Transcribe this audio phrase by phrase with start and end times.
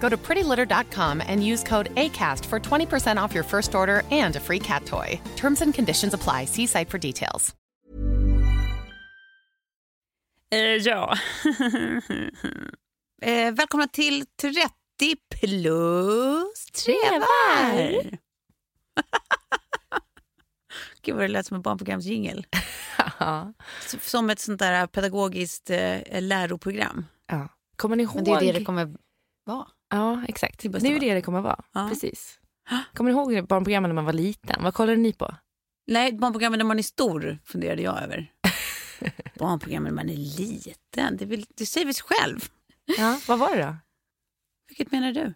[0.00, 4.40] Go to prettylitter.com and use code ACAST for 20% off your first order and a
[4.40, 5.20] free cat toy.
[5.36, 6.46] Terms and conditions apply.
[6.46, 7.54] See site for details.
[10.52, 11.16] Eh, ja.
[13.22, 14.70] eh, välkomna till 30
[15.40, 18.02] plus trevar.
[21.02, 22.46] Gud vad det lät som en barnprogramsjingel.
[24.00, 27.06] som ett sånt där pedagogiskt eh, läroprogram.
[27.26, 27.48] Ja.
[27.76, 28.14] Kommer ni ihåg?
[28.14, 28.94] Men det är det det kommer
[29.44, 29.66] vara.
[29.90, 30.62] Ja, exakt.
[30.62, 31.64] Det är ju det det kommer vara.
[31.72, 31.88] Ja.
[31.88, 32.40] Precis.
[32.94, 34.62] Kommer ni ihåg barnprogrammen när man var liten?
[34.62, 35.34] Vad kollade ni på?
[35.86, 38.32] Nej, barnprogrammen när man är stor funderade jag över.
[39.38, 42.48] barnprogrammen när man är liten, det, vill, det säger väl sig själv.
[42.98, 43.76] Ja, vad var det då?
[44.68, 45.34] Vilket menar du?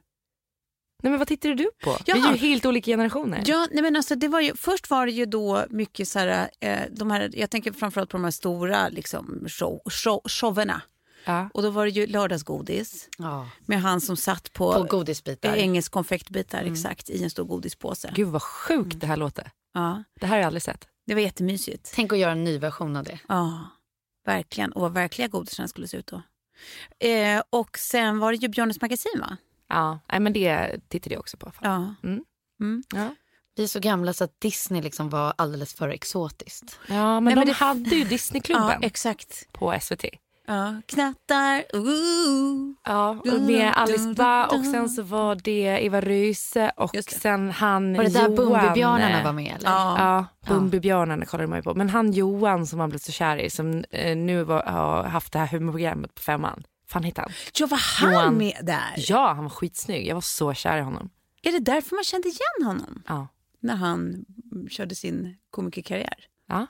[1.03, 1.97] Nej, men vad tittade du på?
[2.07, 2.15] Ja.
[2.15, 3.43] Vi är ju helt olika generationer.
[3.47, 6.51] Ja, nej men alltså, det var ju, först var det ju då mycket så här,
[6.61, 10.83] eh, de här, jag tänker framförallt på de här stora liksom, show, show, showerna.
[11.25, 11.49] Ja.
[11.55, 13.49] Och då var det ju lördagsgodis Ja.
[13.67, 15.49] med han som satt på, På godisbitar.
[15.57, 18.13] eh, engelsk konfektbitar exakt i en stor godispåse.
[18.15, 19.51] Gud vad sjukt det här låter.
[19.75, 20.89] Ja, Det här har jag aldrig sett.
[21.07, 21.93] det var jättemysigt.
[21.95, 23.19] Tänk att göra en ny version av det.
[23.29, 23.61] Ja,
[24.27, 24.73] verkligen.
[24.73, 26.23] Och vad verkliga godisarna skulle se ut då.
[27.09, 29.37] Eh, och sen var det ju Björnes magasin va?
[29.69, 31.53] Ja, nej, men det tittade jag också på.
[31.61, 31.95] Ja.
[32.03, 32.25] Mm.
[32.61, 32.83] Mm.
[32.95, 33.15] Ja.
[33.57, 36.79] Vi är så gamla så att Disney liksom var alldeles för exotiskt.
[36.89, 39.49] Ja, men Nej, de men det- hade ju ja, Disneyklubben exakt.
[39.53, 40.05] på SVT.
[40.47, 40.75] Ja.
[40.87, 42.73] Knattar, ooh.
[42.85, 47.95] Ja, och med Alice Ba och sen så var det Eva Ryse och sen han
[47.97, 48.29] Var det där.
[48.29, 49.57] Bumbibjörnarna var med?
[49.57, 49.71] Eller?
[49.71, 49.95] Ja.
[49.99, 51.75] Ja, Bumbibjörnarna kollade man ju på.
[51.75, 55.33] Men han Johan som man blev så kär i som eh, nu var, har haft
[55.33, 56.65] det här humorprogrammet på femman.
[56.89, 57.33] fan heter han?
[57.59, 58.35] Ja, var han Johan.
[58.39, 58.95] med där?
[58.97, 60.07] Ja, han var skitsnygg.
[60.07, 61.11] Jag var så kär i honom.
[61.43, 63.03] Är det därför man kände igen honom?
[63.07, 63.29] Ja.
[63.61, 66.27] När han mm, körde sin komikerkarriär?
[66.49, 66.67] Ja.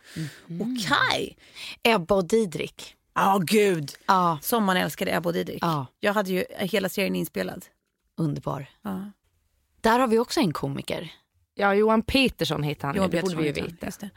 [0.46, 1.36] Okej.
[1.82, 2.96] Ebba och Didrik.
[3.14, 3.92] Ja, gud.
[4.06, 5.58] Ja, Som man älskade Ebba och Didrik.
[5.62, 5.86] Ja.
[6.00, 7.64] Jag hade ju hela serien inspelad.
[8.18, 8.66] underbar.
[8.82, 9.10] Ja.
[9.80, 11.12] Där har vi också en komiker.
[11.54, 12.96] ja, Johan Petersson heter han.
[12.96, 13.66] Johan det borde vi ju veta.
[13.70, 14.10] han, just det.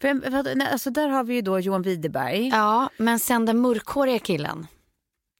[0.00, 2.48] För, vad- nej, alltså, där har vi ju då Johan Widerberg.
[2.48, 4.66] Ja, men sen den mörkhåriga killen.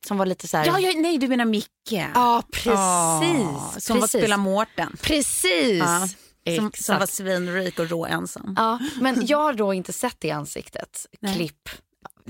[0.06, 0.66] Som var lite så här...
[0.66, 1.92] Ja, ja, nej, du menar Micke.
[2.14, 2.70] Ja, precis.
[2.74, 4.20] Ja, som var precis.
[4.20, 4.96] spelar Mårten.
[5.02, 5.78] Precis.
[5.78, 6.08] Ja,
[6.56, 8.54] Som, som var svinrik och rå ensam.
[8.58, 11.06] Ja, men jag har då inte sett det ansiktet.
[11.34, 11.68] Klipp.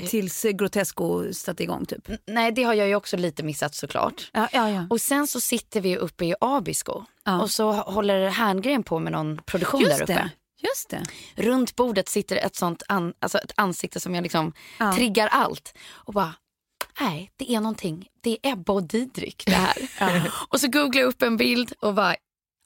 [0.09, 2.09] Tills eh, Grotesco satte igång typ.
[2.27, 4.31] Nej, det har jag ju också lite missat såklart.
[4.33, 4.87] Ja, ja, ja.
[4.91, 7.41] Och sen så sitter vi uppe i Abisko Ja.
[7.43, 10.13] och så håller Herngren på med någon produktion där Just uppe.
[10.13, 10.31] det.
[10.69, 11.03] Just det.
[11.43, 14.95] Runt bordet sitter ett sånt an, alltså ett ansikte som jag liksom Ja.
[14.97, 15.75] triggar allt.
[15.93, 16.35] Och bara,
[17.01, 18.09] nej det är någonting.
[18.21, 20.33] Det är Ebba och Didrik det här.
[20.49, 22.17] och så googlar jag upp en bild och bara,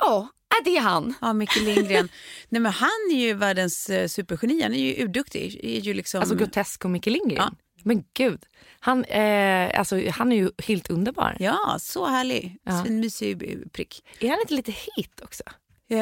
[0.02, 0.28] ja,
[0.60, 1.14] är det är han.
[1.20, 2.08] Ja, Micke Lindgren.
[2.48, 4.62] Nej, men han är ju världens eh, supergeni.
[4.62, 5.60] Han är ju urduktig.
[5.62, 6.20] Är ju liksom...
[6.20, 7.36] Alltså grotesk och Micke Lindgren.
[7.36, 7.52] Ja.
[7.82, 8.44] Men gud,
[8.80, 11.36] han, eh, alltså, han är ju helt underbar.
[11.40, 12.56] Ja, så härlig.
[12.64, 12.84] Ja.
[12.84, 13.38] Svinmysig
[13.72, 14.04] prick.
[14.20, 15.42] Är han inte lite hit också?
[15.90, 15.96] Eh,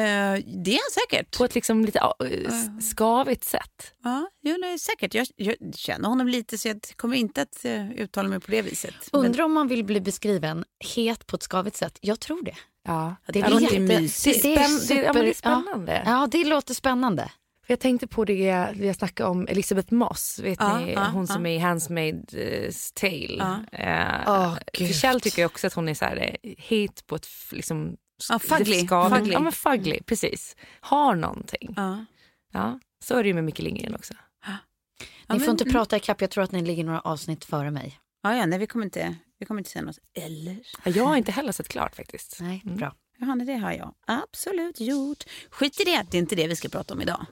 [0.63, 1.37] det är han säkert.
[1.37, 1.99] På ett liksom lite
[2.47, 3.93] s- skavigt sätt.
[4.03, 5.13] Ja, jo, nej, säkert.
[5.13, 8.61] Jag, jag känner honom lite så jag kommer inte att uh, uttala mig på det
[8.61, 8.93] viset.
[9.11, 10.65] Men- Undrar om man vill bli beskriven
[10.95, 11.97] het på ett skavigt sätt.
[12.01, 12.55] Jag tror det.
[12.87, 13.15] Ja.
[13.27, 14.41] det är låter jätte- mysigt.
[14.43, 14.61] det är det,
[15.05, 16.03] ja, det är super- spännande.
[16.05, 17.31] Ja, det låter spännande.
[17.65, 21.05] För Jag tänkte på det vi har snackat om Elisabeth Moss, vet Ja, ni, ja,
[21.13, 21.33] hon ja.
[21.33, 23.37] som är i Handmaid's Tale.
[23.71, 23.77] Ja.
[23.79, 24.95] Eh, Åh, för gud.
[24.95, 27.97] Kjell tycker också att hon är så här, eh, het på ett liksom,
[28.29, 28.87] Ja, fugly.
[28.87, 29.33] Fugly.
[29.33, 30.55] Ja, men fugly, precis.
[30.79, 31.73] Har någonting.
[31.75, 32.05] Ja.
[32.53, 34.13] Ja, så är det ju med Micke Lindgren också.
[34.45, 34.51] Ja,
[34.99, 37.99] Ni men- får inte prata ikapp, jag tror att ni ligger några avsnitt före mig.
[38.23, 39.99] Ja, ja, nej, vi kommer inte, vi kommer inte säga något.
[40.13, 40.57] Eller?
[40.83, 42.37] Ja, Jag har inte heller sett klart faktiskt.
[42.41, 42.95] Nej, bra.
[43.19, 45.23] Johanna, det har jag absolut gjort.
[45.49, 47.25] Skit i det, det är inte det vi ska prata om idag?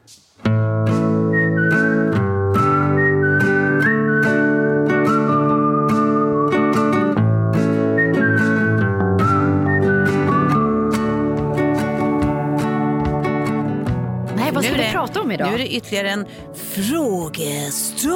[15.48, 16.26] Nu är det ytterligare en
[16.56, 18.16] frågestund.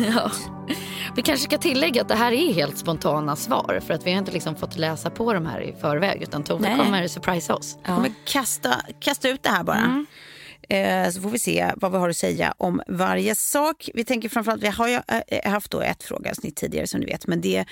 [0.14, 0.30] Ja.
[1.16, 4.18] Vi kanske ska tillägga att det här är helt spontana svar för att vi har
[4.18, 7.78] inte liksom fått läsa på de här i förväg utan Tove kommer surprisa oss.
[7.84, 10.04] Jag kommer kasta, kasta ut det här bara.
[10.68, 13.90] Eh, så får vi se vad vi har att säga om varje sak.
[13.94, 17.26] Vi tänker framförallt, vi har ju eh, haft då ett frågeavsnitt tidigare som ni vet.
[17.26, 17.64] Men det,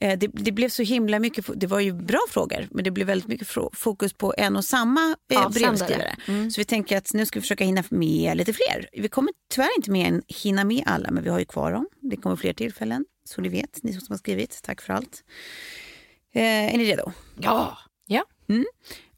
[0.00, 2.68] eh, det, det blev så himla mycket, det var ju bra frågor.
[2.70, 6.16] Men det blev väldigt mycket fokus på en och samma eh, brevskrivare.
[6.50, 8.88] Så vi tänker att nu ska vi försöka hinna med lite fler.
[8.92, 11.88] Vi kommer tyvärr inte med hinna med alla, men vi har ju kvar dem.
[12.00, 14.60] Det kommer fler tillfällen, så ni vet, ni som har skrivit.
[14.62, 15.24] Tack för allt.
[16.34, 17.12] Eh, är ni redo?
[17.40, 17.78] Ja!
[18.06, 18.24] Ja.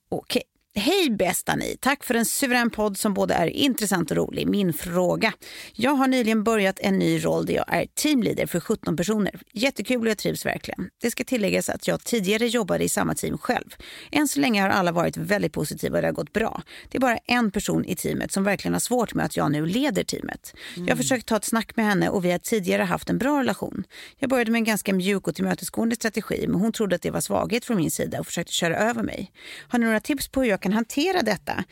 [0.09, 0.43] Okej.
[0.77, 1.77] Hej bästa ni!
[1.81, 4.49] Tack för en suverän podd som både är intressant och rolig.
[4.49, 5.33] Min fråga.
[5.73, 9.41] Jag har nyligen börjat en ny roll där jag är teamleader för 17 personer.
[9.53, 10.89] Jättekul och jag trivs verkligen.
[11.03, 13.75] Det ska tilläggas att jag tidigare jobbade i samma team själv.
[14.13, 16.63] Än så länge har alla varit väldigt positiva och det har gått bra.
[16.91, 19.67] Det är bara en person i teamet som verkligen har svårt med att jag nu
[19.67, 20.55] leder teamet.
[20.77, 23.41] Jag har försökt ta ett snack med henne och vi har tidigare haft en bra
[23.41, 23.85] relation.
[24.19, 27.21] Jag började med en ganska mjuk och tillmötesgående strategi men hon trodde att det var
[27.21, 29.33] svaghet från min sida och försökte köra över mig.
[29.69, 31.65] Har ni några tips på hur jag kan hantera detta?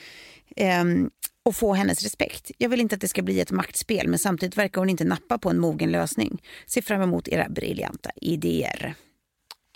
[0.57, 1.11] Ehm,
[1.45, 2.51] och få hennes respekt.
[2.59, 5.39] Jag vill inte att det ska bli ett maktspel men samtidigt verkar hon inte nappa
[5.39, 6.43] på en mogen lösning.
[6.67, 8.95] Ser fram emot era briljanta idéer.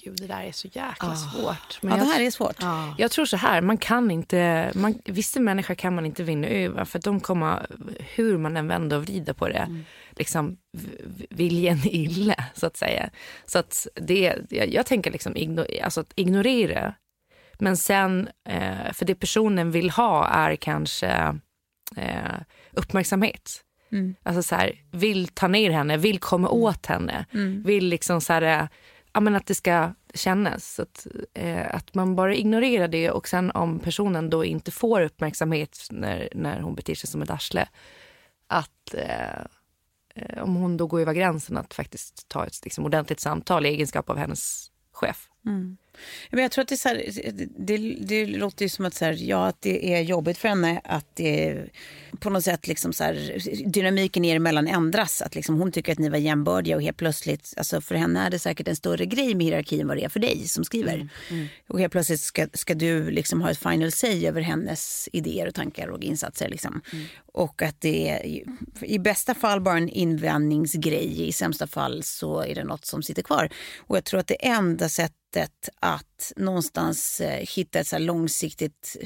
[0.05, 1.83] Gud, det där är så jäkla svårt.
[1.83, 2.57] Men Ja, det jag, här är svårt.
[2.99, 6.85] jag tror så här, man kan inte, man, vissa människor kan man inte vinna över
[6.85, 7.67] för de kommer,
[8.15, 9.83] hur man än vänder och vrider på det,
[10.17, 13.11] liksom v- viljen illa så att säga.
[13.47, 16.95] Så att det, jag, jag tänker liksom igno, alltså att ignorera,
[17.58, 21.38] men sen, eh, för det personen vill ha är kanske
[21.97, 22.35] eh,
[22.73, 23.62] uppmärksamhet.
[24.23, 27.26] Alltså så här, vill ta ner henne, vill komma åt henne,
[27.64, 28.69] vill liksom så här, eh,
[29.12, 30.81] ja, men att det ska kännas.
[30.81, 35.79] Att, eh, att man bara ignorerar det och sen om personen då inte får uppmärksamhet
[35.91, 37.69] när, när hon beter sig som ett arsle,
[38.47, 39.41] att eh,
[40.14, 43.69] eh, om hon då går över gränsen att faktiskt ta ett liksom, ordentligt samtal i
[43.69, 45.31] egenskap av hennes chef.
[46.31, 47.02] Men jag tror att det, är så här,
[47.58, 50.81] det, det låter ju som att, så här, ja, att det är jobbigt för henne
[50.84, 51.64] att det
[52.20, 53.38] på något sätt liksom så här,
[53.70, 55.22] dynamiken er emellan ändras.
[55.22, 58.31] Att liksom hon tycker att ni var jämbördiga och helt plötsligt, alltså för henne är
[58.31, 61.08] det säkert en större grej med hierarkin än vad det är för dig som skriver.
[61.69, 65.54] Och helt plötsligt ska, ska du liksom ha ett final say över hennes idéer och
[65.54, 66.48] tankar och insatser.
[66.48, 66.81] Liksom.
[67.32, 68.44] Och att det är i-
[68.82, 73.22] i bästa fall bara en invändningsgrej, i sämsta fall så är det något som sitter
[73.22, 73.48] kvar.
[73.78, 75.16] Och jag tror att det enda sättet
[75.81, 78.96] att någonstans eh, hitta ett så här långsiktigt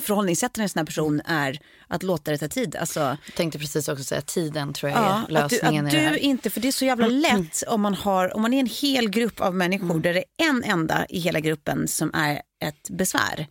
[0.00, 1.58] förhållningssätt till en sån här person är
[1.88, 2.76] att låta det ta tid.
[2.76, 5.94] Alltså, Jag tänkte precis också säga tiden tror jag Ja, är att du, lösningen att
[5.94, 8.54] i det du inte, för det är så jävla lätt om man, har, om man
[8.54, 12.10] är en hel grupp av människor där det är en enda i hela gruppen som
[12.14, 13.46] är ett besvär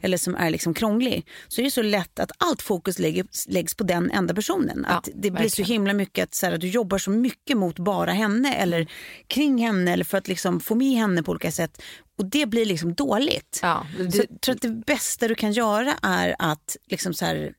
[0.00, 3.74] eller som är liksom krånglig så är det så lätt att allt fokus läggs, läggs
[3.74, 4.86] på den enda personen.
[4.88, 5.70] Ja, att det blir så verkligen.
[5.70, 8.90] himla mycket att, så här, du jobbar så mycket mot bara henne eller
[9.26, 11.82] kring henne eller för att liksom få med henne på olika sätt.
[12.18, 13.58] Och det blir liksom dåligt.
[13.62, 17.24] Ja, Så det, jag tror att det bästa du kan göra är att liksom så
[17.24, 17.52] här,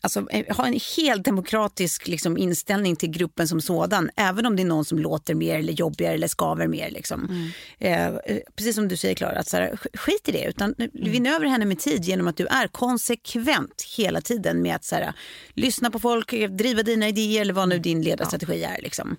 [0.00, 4.10] alltså, eh, ha en helt demokratisk liksom, inställning till gruppen som sådan.
[4.16, 6.90] Även om det är någon som låter mer eller jobbigare eller skaver mer.
[6.90, 7.50] Liksom.
[7.78, 8.12] Eh, eh,
[8.56, 10.44] precis som du säger Klara, att så här, sk- skit i det.
[10.44, 14.76] Utan du vinner över henne med tid genom att du är konsekvent hela tiden med
[14.76, 15.12] att så här,
[15.54, 18.82] lyssna på folk, eh, driva dina idéer eller vad nu din ledarstrategi är.
[18.82, 19.16] Liksom.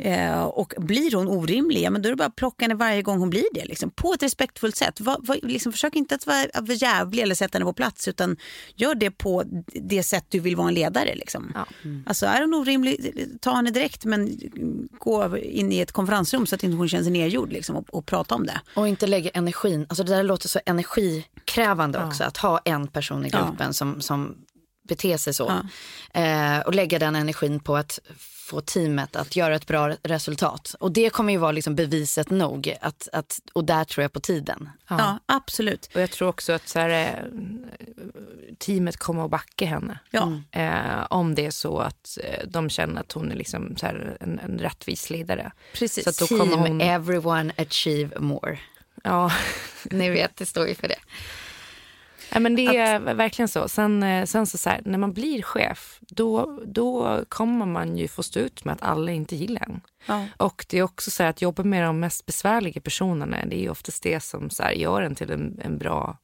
[0.00, 3.02] Eh, och blir hon orimlig, ja, men då är det bara att plocka henne varje
[3.02, 3.64] gång hon blir det.
[3.64, 5.00] Liksom, på ett respektfullt sätt.
[5.00, 8.08] Va, va, liksom, försök inte att vara, att vara jävlig eller sätta henne på plats
[8.08, 8.36] utan
[8.74, 11.14] gör det på det sätt du vill vara en ledare.
[11.14, 11.52] Liksom.
[11.54, 11.66] Ja.
[12.06, 14.38] Alltså, är hon orimlig, ta henne direkt men
[14.98, 18.06] gå in i ett konferensrum så att inte hon känner sig nedgjord liksom, och, och
[18.06, 18.60] prata om det.
[18.74, 23.26] Och inte lägga energin, alltså det där låter så energikrävande också, att ha en person
[23.26, 24.34] i gruppen som, som
[24.88, 25.52] beter sig så.
[26.14, 27.98] Eh, och lägga den energin på att
[28.42, 30.74] få teamet att göra ett bra resultat.
[30.80, 34.20] Och det kommer ju vara liksom beviset nog, att, att, och där tror jag på
[34.20, 34.70] tiden.
[34.88, 35.90] Ja, absolut.
[35.94, 37.24] Och jag tror också att så här, eh,
[38.58, 39.98] teamet kommer att backa henne.
[40.10, 40.32] Ja.
[40.50, 44.16] Eh, om det är så att eh, de känner att hon är liksom så här,
[44.20, 45.52] en, en rättvis ledare.
[45.72, 46.04] Precis.
[46.04, 46.80] Så att då Team, kommer hon...
[46.80, 48.58] everyone achieve more.
[49.04, 49.32] Ja.
[49.84, 50.98] Ni vet, det står ju för det.
[52.34, 53.68] Ja, men det är verkligen så.
[53.68, 58.08] Sen, eh, sen så, så här, när man blir chef, då, då kommer man ju
[58.08, 59.80] få stå ut med att alla inte gillar en.
[60.06, 60.26] Ja.
[60.36, 63.70] Och det är också så här, att jobba med de mest besvärliga personerna, det är
[63.70, 66.18] oftast det som så här, gör en till en, en bra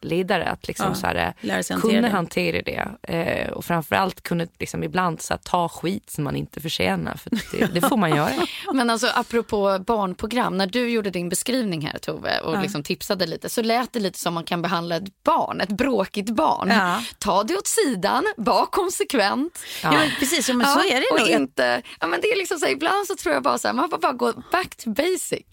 [0.00, 0.44] ledare.
[0.44, 2.08] Att liksom Ja, så här, sig hantera kunna det.
[2.08, 3.12] hantera det.
[3.14, 7.14] Eh, och framförallt kunna liksom, ibland så här, ta skit som man inte förtjänar.
[7.14, 8.32] För det, det får man göra.
[8.74, 13.48] Men alltså apropå barnprogram, när du gjorde din beskrivning här Tove och liksom tipsade lite
[13.48, 16.68] så lät det lite som man kan behandla ett barn, ett bråkigt barn.
[16.68, 17.02] Ja.
[17.18, 19.58] Ta det åt sidan, var konsekvent.
[19.82, 21.40] Ja, precis, ja, men så är det nog.
[21.40, 23.74] inte, ja, men det är liksom så här, ibland så tror jag bara så här,
[23.74, 25.46] man får bara gå back to basic.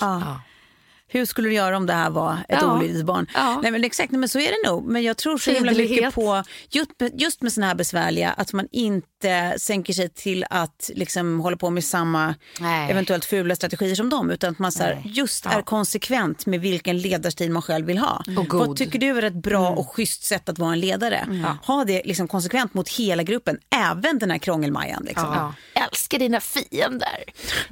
[1.07, 1.19] Ja.
[1.19, 2.77] Hur skulle du göra om det här var ett Ja.
[2.77, 3.27] olydigt barn?
[3.33, 3.59] Ja.
[3.63, 4.85] Nej, men exakt, nej, men så är det nog.
[4.87, 8.53] Men jag tror så himla mycket på, just med, just med såna här besvärliga, att
[8.53, 12.91] man inte sänker sig till att liksom hålla på med samma Nej.
[12.91, 14.29] eventuellt fula strategier som dem.
[14.31, 18.23] Utan att man så här, just är konsekvent med vilken ledarstil man själv vill ha.
[18.37, 18.67] Och god.
[18.67, 21.27] Vad tycker du är ett bra och schysst sätt att vara en ledare?
[21.65, 25.03] Ha det liksom konsekvent mot hela gruppen, även den här krångelmajan.
[25.05, 25.53] Liksom.
[25.73, 25.81] Ja.
[25.89, 27.23] Älskar dina fiender.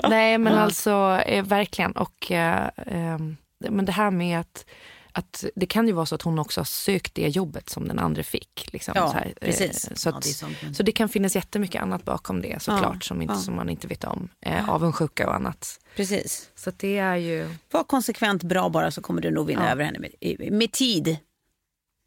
[0.10, 1.92] Nej, men alltså eh, verkligen.
[1.92, 3.33] Och, eh, det-
[3.70, 4.66] men det här med att,
[5.12, 8.00] att det kan ju vara så att hon också har sökt det jobbet som den
[8.00, 8.70] andra fick.
[8.74, 9.26] Liksom, Ja, så här.
[9.42, 9.90] Eh, precis.
[9.96, 13.04] Så, Ja, att, det sånt, men- så det kan finnas jättemycket annat bakom det såklart
[13.04, 14.30] som, inte, som man inte vet om.
[14.42, 15.80] Eh, avundsjuka och annat.
[15.96, 16.50] Precis.
[16.56, 17.50] Så det är ju...
[17.72, 21.18] Var konsekvent bra bara så kommer du nog vinna över henne med, med tid.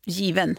[0.07, 0.57] Given.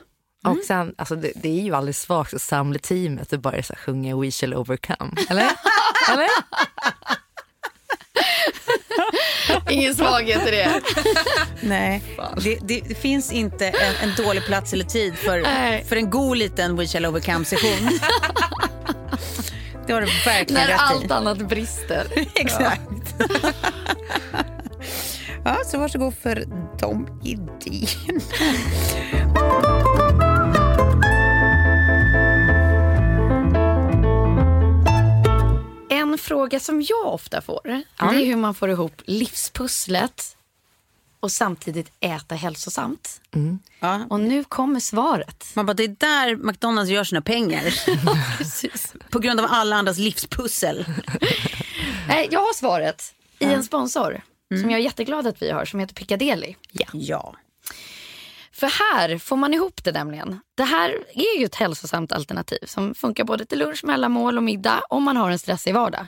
[0.48, 3.74] Och sen, alltså det, det är ju alldeles svagt att samla teamet och bara så
[3.74, 5.12] här, sjunga We shall overcome.
[5.30, 5.50] Eller?
[6.13, 6.27] Eller?
[9.69, 10.81] Ingen svaghet i det.
[11.62, 12.03] Nej,
[12.41, 15.86] det, det, finns inte en, en dålig plats eller tid för, Nej.
[15.89, 18.00] för en god liten We shall overcome-session.
[19.88, 21.13] det har du verkligen När rätt allt i.
[21.13, 22.07] annat brister.
[22.36, 22.81] Exakt.
[25.45, 26.45] ja, så varsågod för
[26.79, 28.21] de idéerna.
[36.17, 37.83] En fråga som jag ofta får det
[38.21, 40.38] är hur man får ihop livspusslet
[41.19, 43.21] och samtidigt äta hälsosamt.
[43.79, 44.05] Ja.
[44.09, 45.45] Och nu kommer svaret.
[45.53, 47.63] Man bara, det är där McDonalds gör sina pengar.
[49.09, 50.86] På grund av alla andras livspussel.
[52.07, 54.21] Nej, jag har svaret i en sponsor
[54.62, 56.55] som jag är jätteglad att vi har som heter Piccadilly.
[56.93, 57.36] Ja.
[58.57, 60.39] För här får man ihop det nämligen.
[60.55, 64.81] Det här är ju ett hälsosamt alternativ som funkar både till lunch, mellanmål och middag
[64.89, 66.05] om man har en stressig vardag.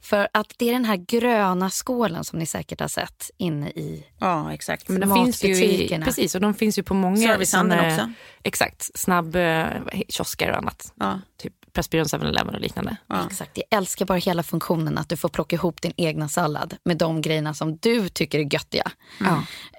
[0.00, 4.06] För att det är den här gröna skålen som ni säkert har sett inne i
[4.18, 4.88] Ja, exakt.
[4.88, 7.28] Men de finns ju i, precis, och de finns ju på många...
[7.28, 8.12] Servicehandeln också.
[8.42, 9.66] Exakt, snabb eh,
[10.08, 10.92] kiosker och annat.
[10.94, 11.20] Ja.
[11.36, 12.96] Typ Pressbyrån 7-Eleven och liknande.
[13.30, 16.96] Exakt, jag älskar bara hela funktionen att du får plocka ihop din egna sallad med
[16.96, 18.90] de grejerna som du tycker är göttiga.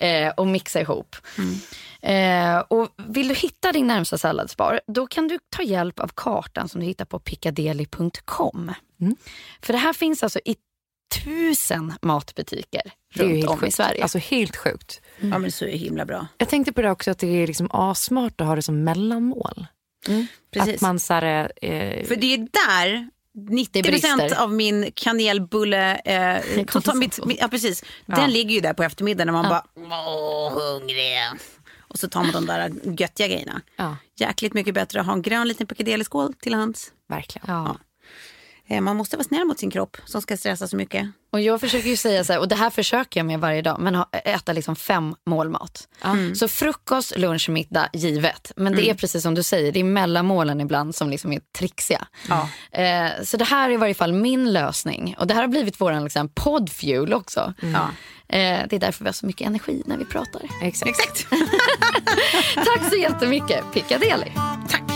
[0.01, 1.15] Eh, och mixa ihop.
[2.01, 6.70] Eh, och vill du hitta din närmsta salladsbar då kan du ta hjälp av kartan
[6.70, 8.74] som du hittar på piccadilly.com.
[9.62, 10.56] För det här finns alltså i
[11.24, 12.82] tusen matbutiker
[13.15, 13.75] Det är ju runt om i sjukt.
[13.75, 14.01] Sverige.
[14.03, 15.01] Alltså helt sjukt.
[15.20, 16.27] ja, men så är det himla bra.
[16.38, 19.65] Jag tänkte på det också att det är liksom asmart att ha det som mellanmål.
[20.53, 20.75] Precis.
[20.75, 23.10] Att man så här, eh, För det är där
[23.50, 24.41] 90 brister.
[24.44, 25.96] av min kanelbulle...
[25.96, 27.84] Eh, total, mitt, mitt, ja, precis.
[28.06, 31.18] Den ligger ju där på eftermiddagen när man bara åh, hungrig.
[32.00, 33.62] Och så tar man de där göttiga grejerna.
[33.75, 33.98] Ja.
[34.15, 36.91] Jäkligt mycket bättre att ha en grön liten piccadilly-skål till hands.
[37.08, 37.46] verkligen.
[37.48, 37.77] Ja.
[38.69, 41.07] Eh, man måste vara snäll mot sin kropp som ska stressa så mycket.
[41.31, 43.79] Och jag försöker ju säga så här, och det här försöker jag med varje dag,
[43.79, 45.88] men äta liksom fem mål mat.
[46.35, 48.51] Så frukost, lunch, middag, givet.
[48.55, 52.07] Men det är precis som du säger, det är mellanmålen ibland som liksom är trixiga.
[52.71, 55.15] Eh, så det här är i varje fall min lösning.
[55.19, 57.53] Och det här har blivit vår liksom, poddfuel också.
[57.61, 57.89] Ja.
[58.35, 60.41] Eh, det är därför vi har så mycket energi när vi pratar.
[60.63, 60.89] Exakt.
[60.89, 61.27] Exakt.
[62.55, 64.31] Tack så jättemycket, Piccadilly.
[64.69, 64.88] Tack.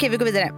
[0.00, 0.50] Okej, vi går vidare.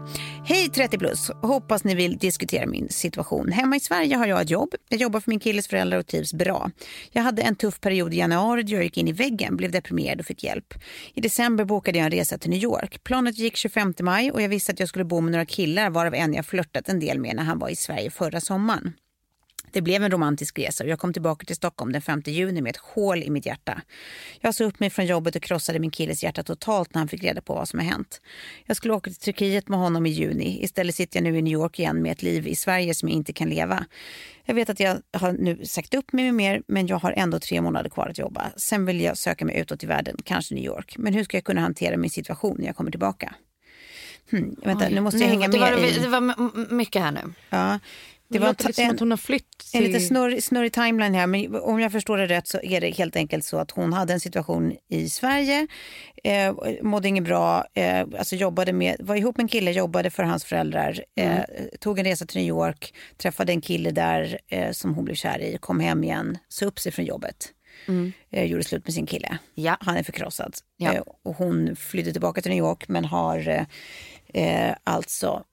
[0.44, 1.30] Hej 30 plus.
[1.42, 3.52] Hoppas ni vill diskutera min situation.
[3.52, 4.74] Hemma i Sverige har jag ett jobb.
[4.88, 6.70] Jag jobbar för min killes föräldrar och trivs bra.
[7.10, 10.20] Jag hade en tuff period i januari då jag gick in i väggen, blev deprimerad
[10.20, 10.74] och fick hjälp.
[11.14, 13.04] I december bokade jag en resa till New York.
[13.04, 16.14] Planet gick 25 maj och jag visste att jag skulle bo med några killar varav
[16.14, 18.92] en jag flörtat en del med när han var i Sverige förra sommaren.
[19.72, 22.70] Det blev en romantisk resa och jag kom tillbaka till Stockholm den 5 juni med
[22.70, 23.82] ett hål i mitt hjärta.
[24.40, 27.22] Jag sa upp mig från jobbet och krossade min killes hjärta totalt när han fick
[27.22, 28.20] reda på vad som har hänt.
[28.66, 30.64] Jag skulle åka till Turkiet med honom i juni.
[30.64, 33.16] Istället sitter jag nu i New York igen med ett liv i Sverige som jag
[33.16, 33.86] inte kan leva.
[34.44, 37.38] Jag vet att jag har nu sagt upp mig med mer men jag har ändå
[37.38, 38.52] tre månader kvar att jobba.
[38.56, 40.94] Sen vill jag söka mig utåt i världen, kanske New York.
[40.98, 43.34] Men hur ska jag kunna hantera min situation när jag kommer tillbaka?
[44.30, 45.98] Hmm, vänta, nu måste jag hänga det, med var, i...
[45.98, 47.32] det var mycket här nu.
[47.50, 47.78] Ja.
[48.32, 49.58] Det, det låter lite som att hon har flytt.
[49.58, 49.80] Till...
[49.80, 52.90] En lite snurrig, snurrig timeline här, men om jag förstår det rätt så är det
[52.90, 55.66] helt enkelt så att hon hade en situation i Sverige,
[56.24, 60.22] eh, mådde inget bra, eh, alltså jobbade med, var ihop med en kille, jobbade för
[60.22, 61.44] hans föräldrar, eh, mm.
[61.80, 65.38] tog en resa till New York, träffade en kille där eh, som hon blev kär
[65.38, 67.52] i, kom hem igen, sa upp sig från jobbet.
[67.88, 68.12] Mm.
[68.30, 69.38] Eh, gjorde slut med sin kille.
[69.54, 69.76] Ja.
[69.80, 70.54] Han är förkrossad.
[70.76, 70.92] Ja.
[70.92, 73.66] Eh, och hon flydde tillbaka till New York men har
[74.34, 75.44] eh, alltså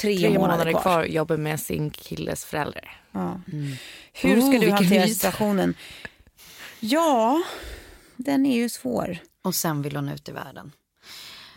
[0.00, 0.82] tre, tre månader, månader kvar.
[0.82, 1.04] kvar.
[1.04, 3.02] Jobbar med sin killes föräldrar.
[3.12, 3.40] Ja.
[3.52, 3.76] Mm.
[4.12, 5.74] Hur ska oh, du hantera situationen?
[6.80, 7.42] Ja,
[8.16, 9.18] den är ju svår.
[9.42, 10.72] Och sen vill hon ut i världen.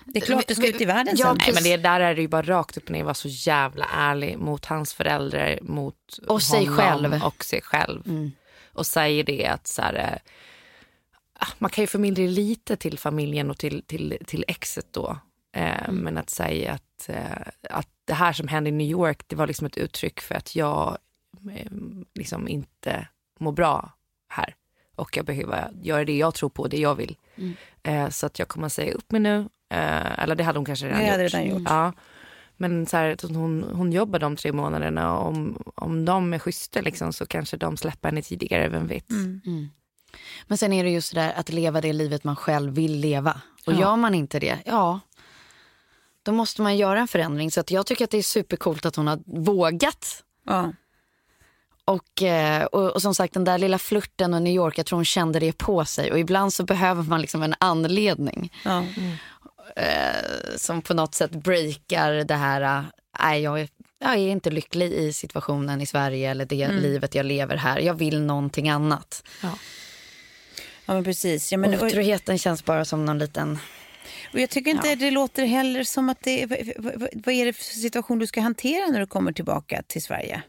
[0.05, 1.38] Det är klart du ska ut i världen sen.
[1.38, 3.03] Nej, men det där är det ju bara rakt upp och ner.
[3.03, 7.24] Var så jävla ärlig mot hans föräldrar, mot och sig själv.
[7.24, 8.07] och sig själv.
[8.07, 8.31] Mm.
[8.74, 10.19] Och säger det att så här,
[11.41, 15.17] äh, man kan ju förmildra lite till familjen och till, till, till exet då.
[15.55, 15.95] Eh, mm.
[15.95, 19.48] Men att säga att, eh, att det här som hände i New York, det var
[19.48, 20.98] liksom ett uttryck för att jag
[21.56, 21.72] eh,
[22.15, 23.08] liksom inte
[23.39, 23.91] mår bra
[24.30, 24.56] här.
[24.96, 27.18] Och jag behöver göra det jag tror på, det jag vill.
[27.36, 27.53] Mm.
[27.84, 29.38] Eh, så att jag kommer att säga upp mig nu.
[29.70, 31.34] Eh, eller det hade hon kanske redan gjort.
[31.34, 31.62] Redan gjort.
[31.65, 31.94] Ja.
[32.58, 36.82] Men så här, hon, hon jobbar de tre månaderna och om, om de är schyssta
[36.82, 39.10] liksom, så kanske de släpper henne tidigare, vem vet.
[39.10, 39.41] Mm.
[39.46, 39.70] Mm.
[40.48, 43.41] Men sen är det just det där att leva det livet man själv vill leva.
[43.65, 43.80] Och ja.
[43.80, 45.00] gör man inte det, ja,
[46.23, 47.51] då måste man göra en förändring.
[47.51, 50.23] Så att jag tycker att det är supercoolt att hon har vågat.
[50.45, 50.73] Ja.
[51.85, 54.97] Och, eh, och, och, som sagt den där lilla flirten och New York, jag tror
[54.97, 56.11] hon kände det på sig.
[56.11, 58.53] Och ibland så behöver man liksom en anledning.
[58.65, 58.77] Ja.
[58.77, 59.17] Mm.
[59.75, 62.83] Eh, som på något sätt breakar det här, eh,
[63.19, 63.67] nej jag,
[63.99, 66.81] jag är inte lycklig i situationen i Sverige eller det mm.
[66.81, 67.79] livet jag lever här.
[67.79, 69.23] Jag vill någonting annat.
[69.41, 69.49] Ja,
[70.85, 71.51] ja men precis.
[71.51, 73.59] Ja, men, Otroheten känns bara som någon liten
[74.34, 74.96] och jag tycker inte ja.
[74.96, 76.46] det låter heller som att det
[76.77, 80.43] vad, vad är det för situation du ska hantera när du kommer tillbaka till Sverige?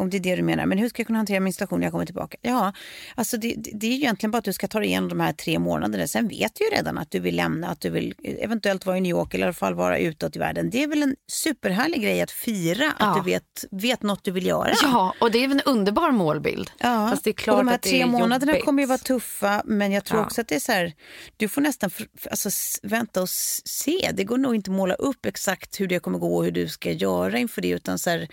[0.00, 0.66] Om det är det du menar.
[0.66, 2.36] Men hur ska jag kunna hantera min situation när jag kommer tillbaka?
[2.42, 2.72] Ja,
[3.14, 5.58] alltså det, det är egentligen bara att du ska ta dig igenom de här tre
[5.58, 6.06] månaderna.
[6.06, 9.00] Sen vet du ju redan att du vill lämna, att du vill eventuellt vara i
[9.00, 10.70] New York eller i alla fall vara utåt i världen.
[10.70, 13.06] Det är väl en superhärlig grej att fira ja.
[13.06, 14.72] att du vet, vet något du vill göra.
[14.82, 16.70] Ja, och det är en underbar målbild.
[16.78, 18.64] Ja, Fast det är klart och de här tre månaderna jobbigt.
[18.64, 19.62] kommer ju vara tuffa.
[19.64, 20.26] Men jag tror ja.
[20.26, 20.92] också att det är så här,
[21.36, 21.90] du får nästan
[22.30, 22.50] alltså,
[22.82, 23.28] vänta och
[23.64, 24.10] se.
[24.14, 26.68] Det går nog inte att måla upp exakt hur det kommer gå och hur du
[26.68, 27.68] ska göra inför det.
[27.68, 28.28] Utan så här,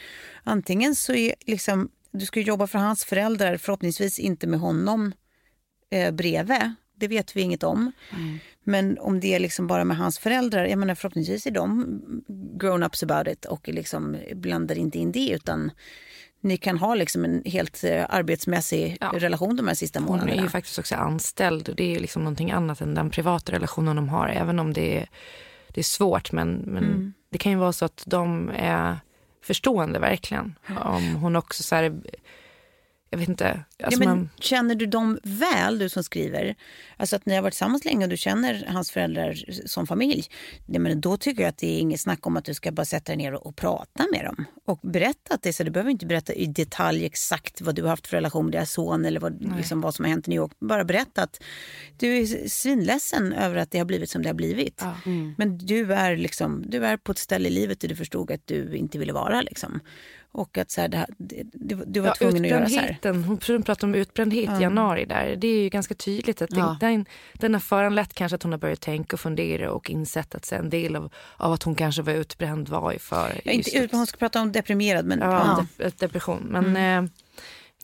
[0.47, 5.13] antingen så är liksom du ska jobba för hans föräldrar, förhoppningsvis inte med honom
[5.89, 6.73] eh, bredvid.
[6.95, 7.91] Det vet vi inget om.
[8.15, 8.39] Mm.
[8.63, 12.01] Men om det är liksom bara med hans föräldrar, jag menar förhoppningsvis är de
[12.59, 15.71] grown-ups about it och liksom blandar inte in det utan
[16.41, 19.11] ni kan ha liksom en helt eh, arbetsmässig ja.
[19.15, 20.31] relation de här sista månaderna.
[20.31, 23.51] Hon är ju faktiskt också anställd och det är liksom någonting annat än den privata
[23.51, 24.27] relationen de har.
[24.27, 25.09] Även om det är,
[25.67, 27.13] det är svårt men, men mm.
[27.29, 28.97] det kan ju vara så att de är
[29.47, 30.55] förstående verkligen.
[30.83, 31.93] Om hon också så här,
[33.09, 33.49] jag vet inte.
[33.49, 34.29] Alltså ja, men man...
[34.39, 36.55] Känner du dem väl, du som skriver?
[36.97, 40.25] Alltså att ni har varit tillsammans länge och du känner hans föräldrar som familj.
[40.65, 42.85] Ja, men då tycker jag att det är inget snack om att du ska bara
[42.85, 44.45] sätta dig ner och, och prata med dem.
[44.65, 45.63] Och berätta att det så.
[45.63, 48.71] Du behöver inte berätta i detalj exakt vad du har haft för relation med deras
[48.71, 50.51] son eller vad, liksom, vad som har hänt i New York.
[50.59, 51.43] Bara berätta att
[51.97, 54.81] du är svinledsen över att det har blivit som det har blivit.
[54.81, 54.95] Ja.
[55.05, 55.35] Mm.
[55.37, 58.47] Men du är, liksom, du är på ett ställe i livet där du förstod att
[58.47, 59.41] du inte ville vara.
[59.41, 59.79] Liksom.
[60.31, 63.13] Och att så här, det, det, du var ja, tvungen att göra så här.
[63.53, 65.35] Hon pratade om utbrändhet i januari där.
[65.35, 66.77] Det är ju ganska tydligt att ja.
[66.79, 70.51] den, den har föranlett kanske att hon har börjat tänka och fundera och insett att
[70.51, 73.41] en del av, av att hon kanske var utbränd var ju för...
[73.43, 75.19] Ja, inte hon ska prata om deprimerad men...
[75.19, 75.89] Ja, ja.
[75.99, 76.47] depression.
[76.49, 77.05] Men, mm.
[77.05, 77.09] eh,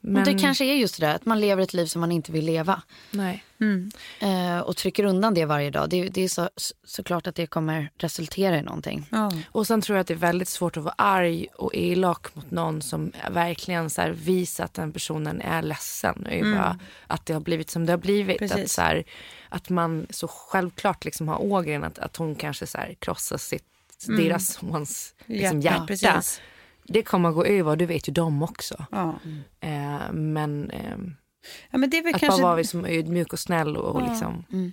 [0.06, 0.24] men...
[0.24, 2.46] Det kanske är just det där att man lever ett liv som man inte vill
[2.46, 2.82] leva.
[3.12, 3.44] Nej.
[3.60, 3.92] Mm.
[4.20, 5.90] Eh, och trycker undan det varje dag.
[5.90, 6.50] Det, det är så,
[6.84, 9.08] såklart att det kommer resultera i någonting.
[9.12, 9.32] Ja.
[9.52, 12.52] Och sen tror jag att det är väldigt svårt att vara arg och elak mot
[12.52, 16.28] någon som verkligen så här, visar att den personen är ledsen.
[16.30, 16.58] Mm.
[16.58, 18.42] Bara, att det har blivit som det har blivit.
[18.42, 19.04] Att, så här,
[19.50, 23.64] att man så självklart liksom har ågren att, att hon kanske så här, krossar sitt,
[24.08, 24.24] mm.
[24.24, 25.94] deras sons liksom, hjärta.
[25.94, 26.22] Ja,
[26.84, 28.86] det kommer att gå över, det vet ju de också.
[28.92, 29.20] Ja.
[29.60, 30.98] Eh, men, eh,
[31.72, 32.28] ja, men att kanske...
[32.28, 33.78] bara vara liksom ödmjuk och snäll.
[33.78, 34.10] Och, ja.
[34.10, 34.46] liksom.
[34.52, 34.72] Mm.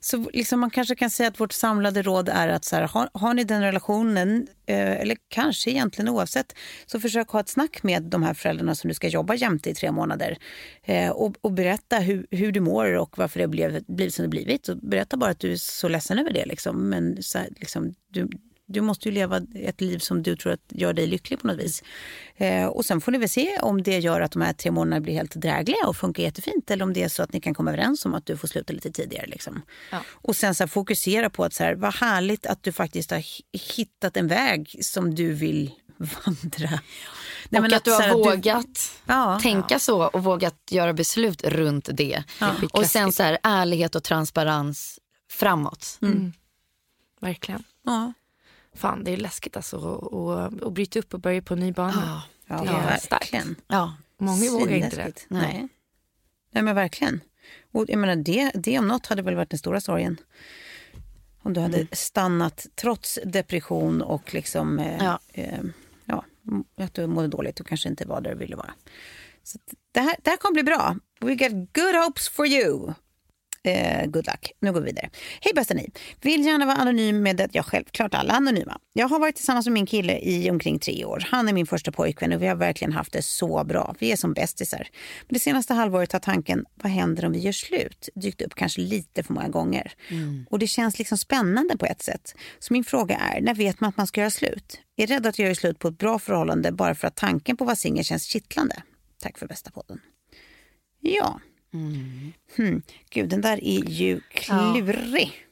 [0.00, 3.08] Så liksom man kanske kan säga att vårt samlade råd är att så här, har,
[3.14, 6.54] har ni den relationen, eh, eller kanske egentligen oavsett,
[6.86, 9.74] så försök ha ett snack med de här föräldrarna som du ska jobba jämte i
[9.74, 10.38] tre månader.
[10.82, 14.28] Eh, och, och, berätta hur, hur du mår och varför det blev, blivit som det
[14.28, 14.68] blivit.
[14.68, 16.46] Och berätta bara att du är så ledsen över det.
[16.46, 16.88] Liksom.
[16.88, 18.28] Men så här, liksom, du,
[18.72, 21.58] du måste ju leva ett liv som du tror att gör dig lycklig på något
[21.58, 21.82] vis.
[22.36, 25.00] Eh, och sen får ni väl se om det gör att de här tre månaderna
[25.00, 26.70] blir helt drägliga och funkar jättefint.
[26.70, 28.72] Eller om det är så att ni kan komma överens om att du får sluta
[28.72, 29.26] lite tidigare.
[29.26, 29.62] Liksom.
[29.90, 29.98] Ja.
[30.10, 33.22] Och sen så här, fokusera på att så här, vad härligt att du faktiskt har
[33.76, 36.70] hittat en väg som du vill vandra.
[37.48, 39.38] Nej, och men att, du har här, vågat Ja.
[39.42, 42.22] tänka så och vågat göra beslut runt det.
[42.72, 44.98] Och sen så här, ärlighet och transparens
[45.30, 45.98] framåt.
[47.20, 47.64] Verkligen.
[47.84, 48.12] Ja.
[48.74, 50.12] Fan, det är läskigt alltså att-
[50.54, 52.22] att att bryta upp och börja på en ny bana.
[52.46, 53.12] Ja, Det är starkt.
[53.12, 53.56] verkligen.
[53.66, 53.94] Ja.
[54.18, 55.12] Många vågar inte det.
[55.28, 55.68] Nej.
[56.52, 57.20] Nej, men verkligen.
[57.72, 60.16] Och jag menar, det, det om något hade väl varit den stora sorgen.
[61.42, 61.88] Om du hade Mm.
[61.92, 64.78] stannat trots depression och liksom...
[64.78, 65.18] Eh, Ja.
[65.32, 65.60] eh,
[66.04, 66.24] ja,
[66.76, 68.70] att du mådde dåligt och kanske inte var där du ville vara.
[69.42, 69.58] Så
[69.92, 70.96] det, här, det här kommer bli bra.
[71.20, 72.92] We got good hopes for you.
[73.64, 74.52] Eh, good luck.
[74.60, 75.10] Nu går vi vidare.
[75.40, 75.90] Hej bästa ni.
[76.20, 78.78] Vill gärna vara anonym med att jag självklart alla anonyma.
[78.92, 81.26] Jag har varit tillsammans med min kille i omkring tre år.
[81.30, 83.94] Han är min första pojkvän och vi har verkligen haft det så bra.
[83.98, 84.88] Vi är som bästisar.
[85.28, 88.08] Men det senaste halvåret har tanken, vad händer om vi gör slut?
[88.14, 89.92] dykt upp kanske lite för många gånger.
[90.50, 92.34] Och det känns liksom spännande på ett sätt.
[92.58, 94.80] Så min fråga är, när vet man att man ska göra slut?
[94.96, 97.66] Är rädd att göra slut på ett bra förhållande bara för att tanken på att
[97.66, 98.82] vara singel känns kittlande?
[99.22, 100.00] Tack för bästa podden.
[101.00, 101.40] Ja.
[101.72, 102.82] Hmm.
[103.10, 105.46] Gud, den där är ju klurig.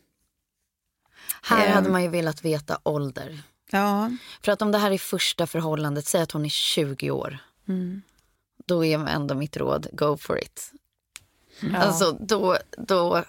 [1.43, 1.73] Här Ehm.
[1.73, 3.43] hade man ju velat veta ålder.
[3.71, 4.11] Ja.
[4.43, 7.39] För att om det här är första förhållandet, säg att hon är 20 år.
[8.67, 10.73] Då är ändå mitt råd, go for it.
[11.77, 13.25] Alltså då, då,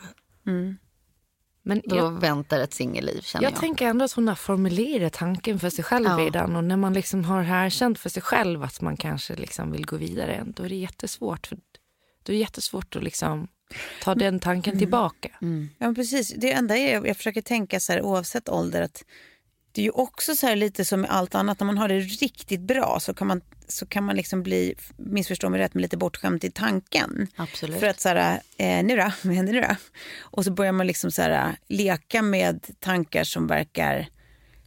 [1.63, 3.51] Men då jag, väntar ett singelliv känner jag.
[3.51, 6.17] jag tänker ändå att hon har formulerat tanken för sig själv Ja.
[6.17, 6.55] redan.
[6.55, 9.97] Och när man liksom har erkänt för sig själv att man kanske liksom vill gå
[9.97, 11.47] vidare, då är det jättesvårt.
[11.47, 11.57] För
[12.23, 13.47] då är det jättesvårt att liksom
[14.03, 15.29] ta den tanken tillbaka.
[15.77, 16.33] Ja, men precis.
[16.37, 19.03] Det enda är, jag försöker tänka så här, oavsett ålder, att
[19.71, 21.99] det är ju också så här lite som med allt annat, när man har det
[21.99, 25.97] riktigt bra så kan man, så kan man liksom bli, missförstå mig rätt, men lite
[25.97, 27.27] bortskämd i tanken.
[27.35, 27.79] Absolut.
[27.79, 29.75] För att så här, eh, nu då, vad händer nu då?
[30.19, 34.07] Och så börjar man liksom så här, leka med tankar som verkar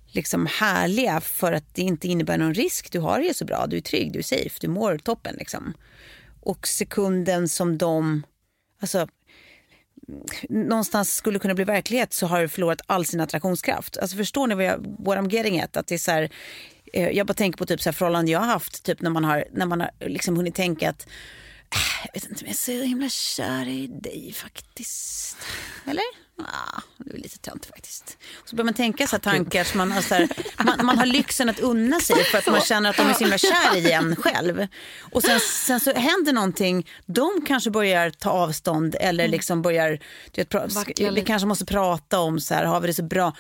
[0.07, 2.93] liksom härliga för att det inte innebär någon risk.
[2.93, 5.75] Du har det så bra, du är trygg, du är safe, du mår toppen liksom.
[6.45, 8.23] Och sekunden som de,
[8.81, 9.07] alltså
[10.49, 13.99] någonstans skulle kunna bli verklighet så har det förlorat all sin attraktionskraft.
[13.99, 15.77] Alltså förstår ni vad jag, what I'm getting at?
[15.77, 16.31] Att det är så här,
[16.93, 19.25] eh, jag bara tänker på typ så här förhållanden jag har haft, typ när man
[19.25, 21.07] har, när man har liksom hunnit tänka att
[22.05, 25.37] jag vet inte om jag är så himla kär i dig faktiskt.
[25.87, 26.25] Eller?
[26.39, 28.19] Ah, det är lite tönt faktiskt.
[28.43, 30.29] Och så börjar man tänka så här tankar som man har, så här,
[30.65, 33.19] man, man har lyxen att unna sig för att man känner att de är så
[33.21, 34.67] himla kär i en själv.
[35.13, 39.99] Och sen, sen så händer någonting, de kanske börjar ta avstånd eller liksom börjar,
[40.35, 43.37] vet, pra- vi kanske måste prata om så här, har vi det så bra?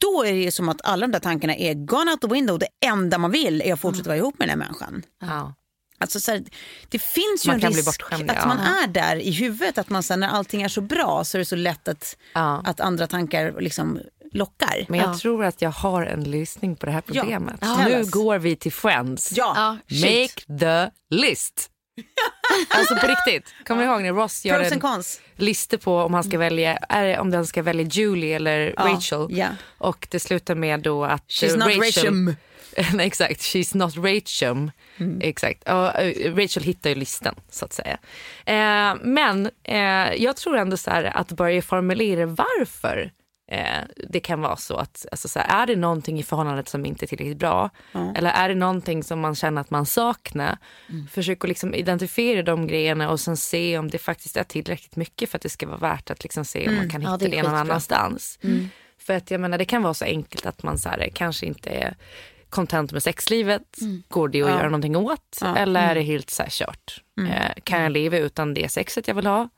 [0.00, 2.58] Då är det ju som att alla de där tankarna är gone out the window.
[2.58, 5.02] Det enda man vill är att fortsätta vara ihop med den här människan.
[5.20, 5.54] Ja.
[5.98, 6.42] Alltså så här,
[6.88, 8.46] det finns ju Man en kan bli risk bortskämd, att ja.
[8.46, 9.78] man är där i huvudet.
[9.78, 12.62] Att man sen när allting är så bra så är det så lätt att, Ja.
[12.64, 14.00] att andra tankar liksom
[14.32, 14.86] lockar.
[14.88, 17.56] Men jag tror att jag har en lösning på det här problemet.
[17.60, 17.88] Ja.
[17.88, 19.32] Nu går vi till Friends.
[19.36, 19.96] Ja, Ja.
[20.10, 21.70] Make the list.
[22.70, 23.54] alltså på riktigt.
[23.66, 25.20] Kommer ni ihåg när Ross gör Pros en cons.
[25.36, 29.26] lista på om han ska välja, är om den ska välja Julie eller Ja, Rachel.
[29.30, 29.48] ja.
[29.78, 32.34] Och det slutar med då att She's Rachel.
[32.94, 34.70] Nej, exakt, she's not Rachel.
[34.98, 35.20] Mm.
[35.22, 35.62] Exakt.
[35.66, 37.98] Ja, eh, Rachel hittar ju listan så att säga.
[38.46, 43.10] Eh, men eh, jag tror ändå så här att börja formulera varför
[44.08, 47.04] det kan vara så att alltså så här, är det någonting i förhållandet som inte
[47.04, 47.70] är tillräckligt bra
[48.16, 50.58] eller är det någonting som man känner att man saknar.
[51.10, 55.30] Försök att liksom identifiera de grejerna och sen se om det faktiskt är tillräckligt mycket
[55.30, 57.36] för att det ska vara värt att liksom se om man kan Ja, hitta det
[57.36, 58.38] är det, någon annanstans.
[58.98, 61.70] För att jag menar det kan vara så enkelt att man så här, kanske inte
[61.70, 61.96] är
[62.56, 63.76] content med sexlivet.
[64.08, 65.38] Går det att göra någonting åt?
[65.56, 67.02] Eller är det helt så här kört?
[67.28, 69.48] Eh, kan jag leva utan det sexet jag vill ha?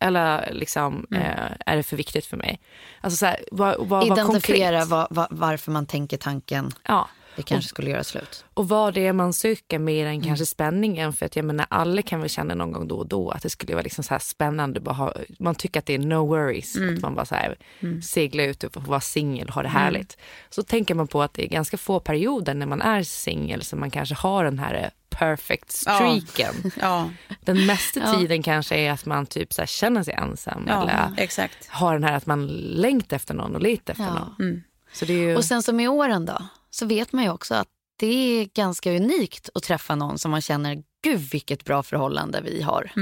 [0.00, 2.60] Eller liksom, eh, är det för viktigt för mig?
[3.00, 7.08] Alltså så här, vad, vad Identifiera vad, vad, varför man tänker tanken, Ja.
[7.38, 8.44] Vi kanske skulle göra slut.
[8.54, 11.12] Och vad det är man söker mer än kanske spänningen.
[11.12, 13.50] För att jag menar alla kan väl känna någon gång då och då att det
[13.50, 14.80] skulle vara liksom så här spännande.
[14.80, 16.76] Bara ha, man tycker att det är no worries.
[16.76, 17.56] Att man bara så här
[18.02, 20.16] segla ut och få vara singel och ha det härligt.
[20.50, 23.80] Så tänker man på att det är ganska få perioder när man är singel som
[23.80, 26.54] man kanske har den här perfect streaken.
[26.80, 30.64] Ja, Den mesta tiden kanske är att man typ så känner sig ensam.
[30.68, 31.68] ja Eller exakt.
[31.68, 34.14] har den här att man längtar efter någon och letar efter Ja.
[34.38, 34.62] någon.
[35.02, 35.36] Är ju...
[35.36, 38.06] Och sen som i åren då, så vet man ju också att det
[38.40, 42.92] är ganska unikt att träffa någon som man känner, gud vilket bra förhållande vi har.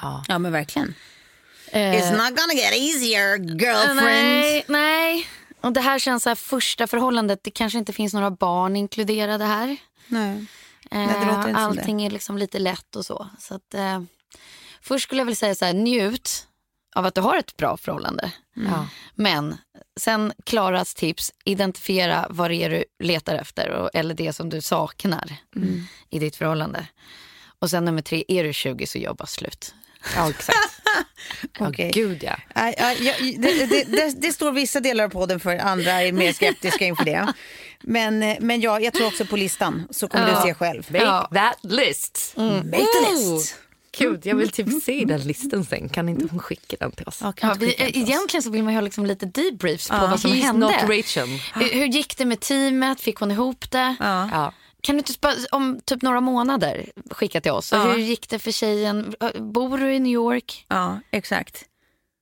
[0.00, 0.24] ja.
[0.28, 0.94] Ja, men verkligen.
[1.66, 3.96] Eh, It's not gonna get easier, girlfriend.
[3.96, 5.26] nej, nej.
[5.60, 9.44] Och det här känns så här, första förhållandet, det kanske inte finns några barn inkluderade
[9.44, 9.76] här.
[10.06, 10.46] Nej.
[10.90, 13.28] Eh, det låter inte som allting är liksom lite lätt och så.
[13.38, 14.02] så att, eh,
[14.82, 16.46] först skulle jag vilja säga så här, njut
[16.94, 18.32] av att du har ett bra förhållande.
[18.54, 18.86] Ja.
[19.14, 19.56] Men
[20.00, 24.60] sen Klaras tips, identifiera vad det är du letar efter och, eller det som du
[24.60, 25.86] saknar mm.
[26.10, 26.86] i ditt förhållande.
[27.58, 29.74] Och sen nummer tre, är du 20 så jobba slut.
[30.16, 30.58] Ja, exakt.
[31.58, 31.86] Okej.
[31.94, 32.36] Ja, gud ja.
[32.54, 36.12] Ja, ja, ja, det, det, det, det står vissa delar av podden för, andra är
[36.12, 37.32] mer skeptiska inför det.
[37.80, 40.86] Men, men ja, jag tror också på listan, så kommer du se själv.
[40.88, 41.30] Make Ja.
[41.34, 42.34] that list.
[42.36, 43.56] Make the list.
[43.98, 45.88] Gud, jag vill typ se den listan sen.
[45.88, 47.18] Kan inte hon skicka den till oss?
[47.22, 48.08] Ja, kan Ja, vi, skicka den till oss.
[48.08, 50.66] egentligen så vill man ju ha liksom lite debriefs på vad som He's hände.
[50.66, 51.28] not Rachel.
[51.54, 53.00] Hur, hur gick det med teamet?
[53.00, 53.96] Fick hon ihop det?
[54.00, 54.52] Ja.
[54.82, 57.72] Kan du inte bara, om typ några månader skicka till oss?
[57.72, 59.14] Hur gick det för tjejen?
[59.38, 60.64] Bor du i New York?
[60.68, 61.64] Ja, exakt.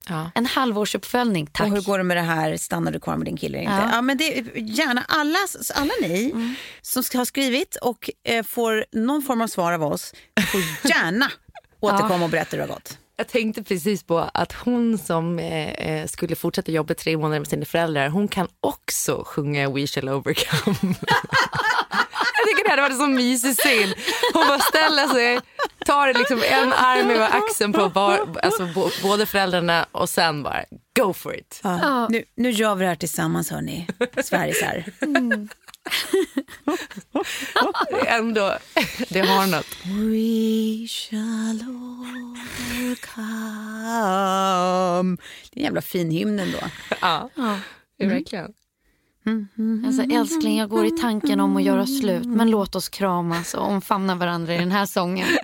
[0.09, 0.31] Ja.
[0.35, 1.67] En halvårsuppföljning, tack.
[1.67, 2.57] Och hur går det med det här?
[2.57, 3.83] Stannar du kvar med din kille eller inte?
[3.85, 3.95] Ja.
[3.95, 4.01] Ja.
[4.01, 5.37] men det, gärna alla,
[5.75, 6.33] alla ni
[6.81, 10.13] som ska ha skrivit och eh, får någon form av svar av oss
[10.51, 11.31] får gärna
[11.81, 12.97] återkomma och berätta hur det har gått.
[13.17, 17.47] Jag tänkte precis på att hon som eh, eh, skulle fortsätta jobba tre månader med
[17.47, 20.75] sina föräldrar, hon kan också sjunga We shall overcome.
[22.41, 23.93] Jag tycker det hade varit en så mysig scen.
[24.33, 25.39] Hon bara ställer sig,
[25.85, 30.65] tar liksom en arm över axeln på var, alltså, bo, båda föräldrarna och sen bara
[30.99, 31.59] go for it.
[31.63, 32.07] Ja.
[32.09, 33.87] Nu, nu gör vi det här tillsammans hörni.
[33.97, 34.87] Det är
[38.07, 38.57] ändå,
[39.09, 39.77] det har något.
[39.85, 41.61] We shall
[42.81, 43.27] overcome.
[45.51, 46.59] Det är en jävla fin hymn ändå.
[47.01, 47.29] Ja,
[47.97, 48.53] det är verkligen.
[49.85, 53.67] Alltså, älskling, jag går i tanken om att göra slut men låt oss kramas och
[53.67, 55.27] omfamna varandra i den här sången.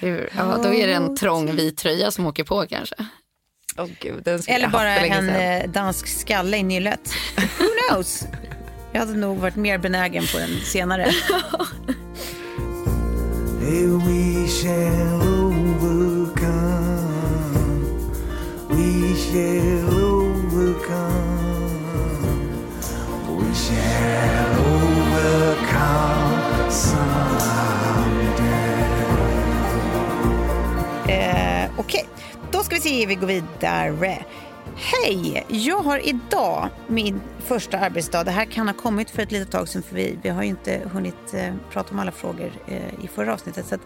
[0.00, 0.30] Hur?
[0.36, 2.94] Ja, då är det en trång vit tröja som åker på kanske.
[3.78, 5.28] Åh gud, Eller bara en sedan.
[5.36, 7.00] eh, dansk skalle i nyllet.
[7.58, 8.24] Who knows?
[8.92, 11.12] Jag hade nog varit mer benägen på den senare.
[13.64, 16.52] Hey, we shall overcome.
[18.68, 21.22] We shall overcome.
[23.28, 26.32] We shall overcome
[26.70, 28.42] someday.
[31.08, 32.06] Eh, Okej,
[32.62, 34.24] då ska vi se, vi går vidare.
[34.76, 35.46] Hej!
[35.48, 38.24] Jag har idag min första arbetsdag.
[38.24, 40.48] Det här kan ha kommit för ett litet tag sedan för vi, vi har ju
[40.48, 43.66] inte hunnit eh, prata om alla frågor eh, i förra avsnittet.
[43.66, 43.80] Så att,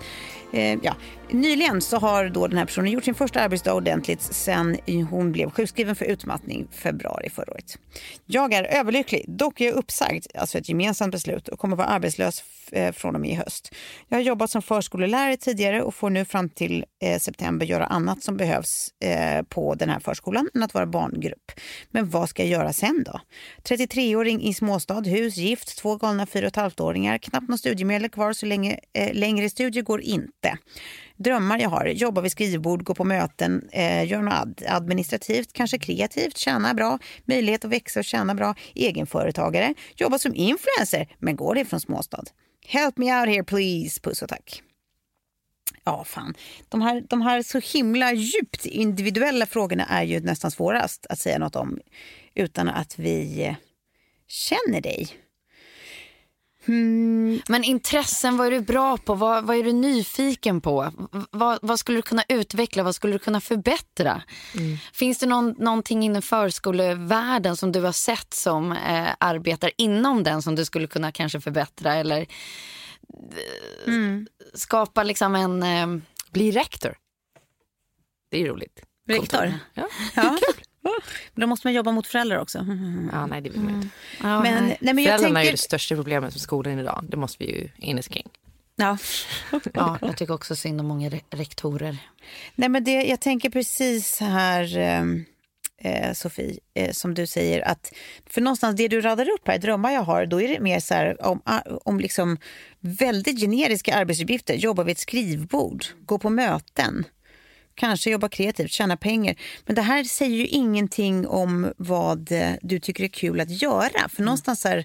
[0.52, 0.94] eh, ja.
[1.30, 4.76] Nyligen så har då den här personen gjort sin första arbetsdag ordentligt sen
[5.10, 7.78] hon blev sjukskriven för utmattning februari förra året.
[8.26, 12.44] Jag är överlycklig, dock är jag uppsagd, alltså ett gemensamt beslut och kommer vara arbetslös
[12.72, 13.74] eh, från och med i höst.
[14.08, 18.22] Jag har jobbat som förskollärare tidigare och får nu fram till eh, september göra annat
[18.22, 21.52] som behövs eh, på den här förskolan än att vara barngrupp.
[21.90, 23.20] Men vad ska jag göra sen då?
[23.62, 29.14] 33-åring i småstad, hus, gift, två galna 4,5-åringar, knappt någon studiemedel kvar så länge eh,
[29.14, 30.58] längre studier går inte.
[31.16, 35.78] Drömmar jag har, jobba vid skrivbord, gå på möten, eh, göra något ad administrativt, kanske
[35.78, 41.54] kreativt, tjäna bra, möjlighet att växa och tjäna bra, egenföretagare, jobba som influencer, men går
[41.54, 42.24] det från småstad?
[42.66, 44.62] Help me out here please, puss och tack.
[45.84, 46.34] Ja, fan.
[46.68, 51.38] De här, de här så himla djupt individuella frågorna är ju nästan svårast att säga
[51.38, 51.78] något om
[52.34, 53.56] utan att vi
[54.28, 55.08] känner dig.
[56.66, 59.14] Hmm, Men intressen, vad är du bra på?
[59.14, 60.92] Vad, vad är du nyfiken på?
[61.30, 62.82] Vad, vad skulle du kunna utveckla?
[62.82, 64.22] Vad skulle du kunna förbättra?
[64.92, 70.42] Finns det någon, någonting inom förskolevärlden som du har sett som eh, arbetar inom den
[70.42, 72.26] som du skulle kunna kanske förbättra eller
[73.86, 74.22] eh,
[74.54, 75.62] skapa liksom en...
[75.62, 76.96] Eh, Bli rektor.
[78.30, 78.82] Det är roligt.
[79.08, 79.52] rektor?
[79.74, 79.88] Ja.
[80.16, 80.38] Ja.
[81.34, 82.58] Men då måste man jobba mot föräldrar också.
[83.12, 83.88] ja, nej det vill man inte.
[84.22, 84.76] ja, Men, nej.
[84.80, 85.52] nej, men jag Föräldrarna är ju tänker...
[85.52, 87.04] det största problemet med skolan idag.
[87.08, 88.28] Det måste vi ju enas kring.
[88.76, 88.98] Ja.
[89.74, 91.98] ja, jag tycker också synd om många re- rektorer.
[92.54, 95.24] Nej, men det, jag tänker precis här, ehm,
[95.78, 97.92] eh, Sofie, eh, som du säger att
[98.26, 100.94] för någonstans det du radar upp här, drömmar jag har, då är det mer så
[100.94, 102.38] här om, ah, om liksom
[102.80, 107.04] väldigt generiska arbetsuppgifter, jobba vid ett skrivbord, gå på möten,
[107.74, 109.34] kanske jobba kreativt, tjäna pengar.
[109.66, 114.08] Men det här säger ju ingenting om vad eh, du tycker är kul att göra.
[114.08, 114.84] För någonstans här,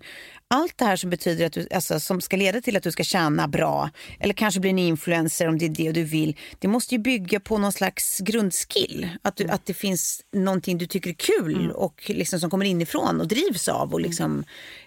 [0.52, 3.04] allt det här som betyder att du, alltså, som ska leda till att du ska
[3.04, 6.38] tjäna bra eller kanske bli en influencer om det är det du vill.
[6.60, 9.10] Det måste ju bygga på någon slags grundskill.
[9.22, 13.22] Att, du, att det finns någonting du tycker är kul och liksom som kommer inifrån
[13.22, 14.44] och drivs av och liksom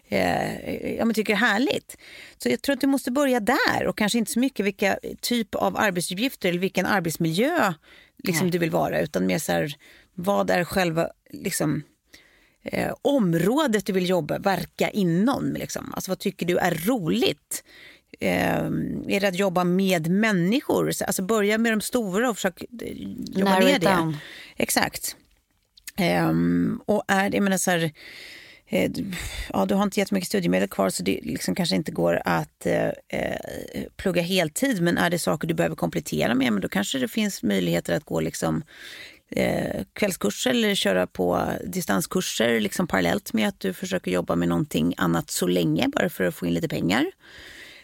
[0.09, 1.97] eh, ja, men tycker är härligt.
[2.39, 5.55] Så jag tror att du måste börja där och kanske inte så mycket vilka typ
[5.55, 7.75] av arbetsuppgifter eller vilken arbetsmiljö
[8.25, 9.75] liksom, du vill vara utan mer så här,
[10.15, 11.83] vad är själva liksom,
[12.65, 15.53] eh, området du vill jobba, verka inom.
[15.53, 15.93] Liksom.
[15.95, 17.65] Alltså, vad tycker du är roligt?
[18.21, 18.65] Eh,
[19.09, 20.91] är det att jobba med människor?
[20.91, 22.69] Så, Alltså börja med de stora och försök eh,
[23.39, 23.89] jobba Narrow ner it det.
[23.89, 24.17] down.
[24.57, 25.17] Exakt.
[25.97, 27.93] Ehm, och är, jag menar så här,
[28.67, 28.91] eh,
[29.53, 32.89] ja, du har inte jättemycket studiemedel kvar så det liksom kanske inte går att eh,
[33.09, 33.39] eh,
[33.97, 34.83] plugga heltid.
[34.83, 38.05] Men är det saker du behöver komplettera med, men då kanske det finns möjligheter att
[38.05, 38.63] gå liksom
[39.31, 44.95] eh, kvällskurser eller köra på distanskurser liksom parallellt med att du försöker jobba med någonting
[44.97, 47.07] annat så länge bara för att få in lite pengar.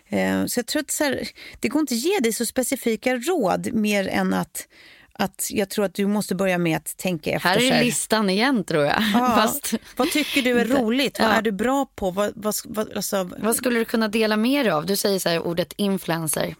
[0.09, 1.29] Eh, Så jag tror att så här,
[1.61, 4.69] det går inte att ge dig så specifika råd mer än att,
[5.13, 7.49] att jag tror att du måste börja med att tänka efter.
[7.49, 9.03] Här är listan igen tror jag.
[9.15, 11.19] Ja, Fast, Vad tycker du är roligt?
[11.21, 11.33] Vad Ja.
[11.33, 12.11] är du bra på?
[12.11, 14.87] Vad, vad, vad, alltså, vad skulle du kunna dela dig av?
[14.87, 16.55] Du säger så här, ordet influencer.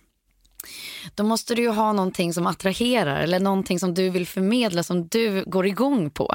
[1.15, 5.09] Då måste du ju ha någonting som attraherar eller någonting som du vill förmedla som
[5.09, 6.35] du går igång på.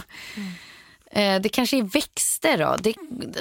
[1.12, 2.58] Eh, Det kanske är växter.
[2.58, 2.76] Då.
[2.80, 2.94] Det,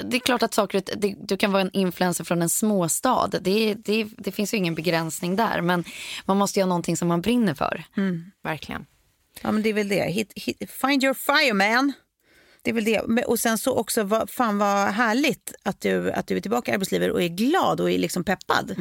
[0.03, 3.27] det är klart att saker, det, du kan vara en influencer från en småstad.
[3.41, 5.61] Det, det, det finns ju ingen begränsning där.
[5.61, 5.83] Men
[6.25, 7.83] man måste ju ha någonting som man brinner för.
[8.43, 8.85] Verkligen.
[9.41, 10.11] ja, men det är väl det.
[10.11, 11.93] Hit, hit, find your fire man.
[12.61, 12.99] Det är väl det.
[13.25, 16.73] Och sen så också, vad, fan vad härligt att du, att du är tillbaka i
[16.73, 18.75] arbetslivet och är glad och är liksom peppad.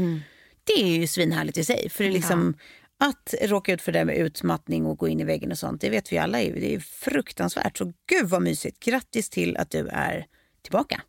[0.64, 1.88] Det är ju svinhärligt i sig.
[1.90, 2.54] För det är liksom,
[2.98, 5.90] Att råka ut för det med utmattning och gå in i väggen och sånt, det
[5.90, 6.40] vet vi alla.
[6.40, 7.78] Är, det är fruktansvärt.
[7.78, 8.80] Så gud vad mysigt.
[8.84, 10.26] Grattis till att du är
[10.62, 11.00] tillbaka.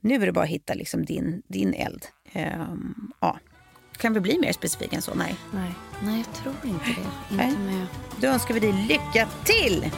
[0.00, 2.06] Nu är det bara att hitta liksom din, din eld.
[2.32, 3.38] Ehm, ja.
[3.96, 5.14] Kan vi bli mer specifika än så?
[5.14, 5.34] Nej.
[5.52, 5.70] Nej.
[6.02, 7.36] Nej, jag tror inte det.
[7.36, 7.48] Nej.
[7.48, 7.86] Inte med.
[8.20, 9.90] Då önskar vi dig lycka till!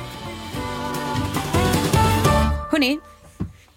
[2.70, 2.98] Hörni,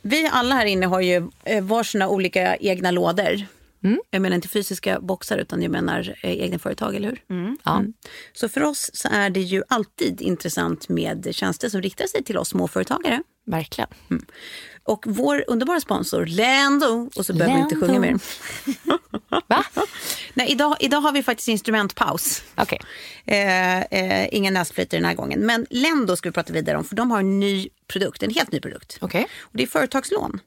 [0.02, 3.46] vi alla här inne har ju eh, varsina olika egna lådor.
[4.10, 7.24] Jag menar inte fysiska boxar utan jag menar eh, egna företag, eller hur?
[7.63, 7.78] Ja.
[7.78, 7.94] Mm.
[8.34, 12.38] Så för oss så är det ju alltid intressant med tjänster som riktar sig till
[12.38, 13.24] oss småföretagare.
[13.46, 13.89] Verkligen.
[14.84, 18.20] Och vår underbara sponsor Lendo, och så behöver vi inte sjunga mer.
[19.48, 19.65] Va?
[20.34, 22.44] Nej, idag, idag har vi faktiskt instrumentpaus.
[22.56, 22.80] Okej.
[23.26, 25.39] Eh, eh, inga näsflöjter den här gången.
[25.39, 28.52] Men Lendo ska vi prata vidare om för de har en ny produkt, en helt
[28.52, 28.98] ny produkt.
[29.02, 29.28] Okej.
[29.39, 30.39] Och det är företagslån.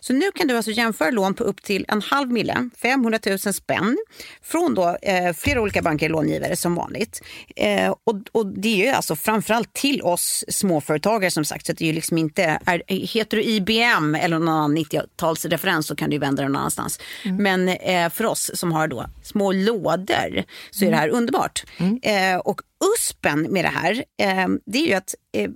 [0.00, 3.38] Så nu kan du alltså jämföra lån på upp till en halv mille, 500 000
[3.38, 3.96] spänn,
[4.42, 7.22] från då, eh, flera olika banker och långivare som vanligt.
[7.56, 11.66] Eh, och, och det är ju alltså framförallt till oss småföretagare som sagt.
[11.66, 15.96] Så det är ju liksom inte, är, heter du IBM eller någon annan 90-talsreferens så
[15.96, 17.00] kan du vända dig någon annanstans.
[17.24, 21.64] Men eh, för oss som har då små lådor så är det här underbart.
[22.02, 22.60] Eh, och
[22.94, 25.50] USPen med det här, eh, det är ju att eh,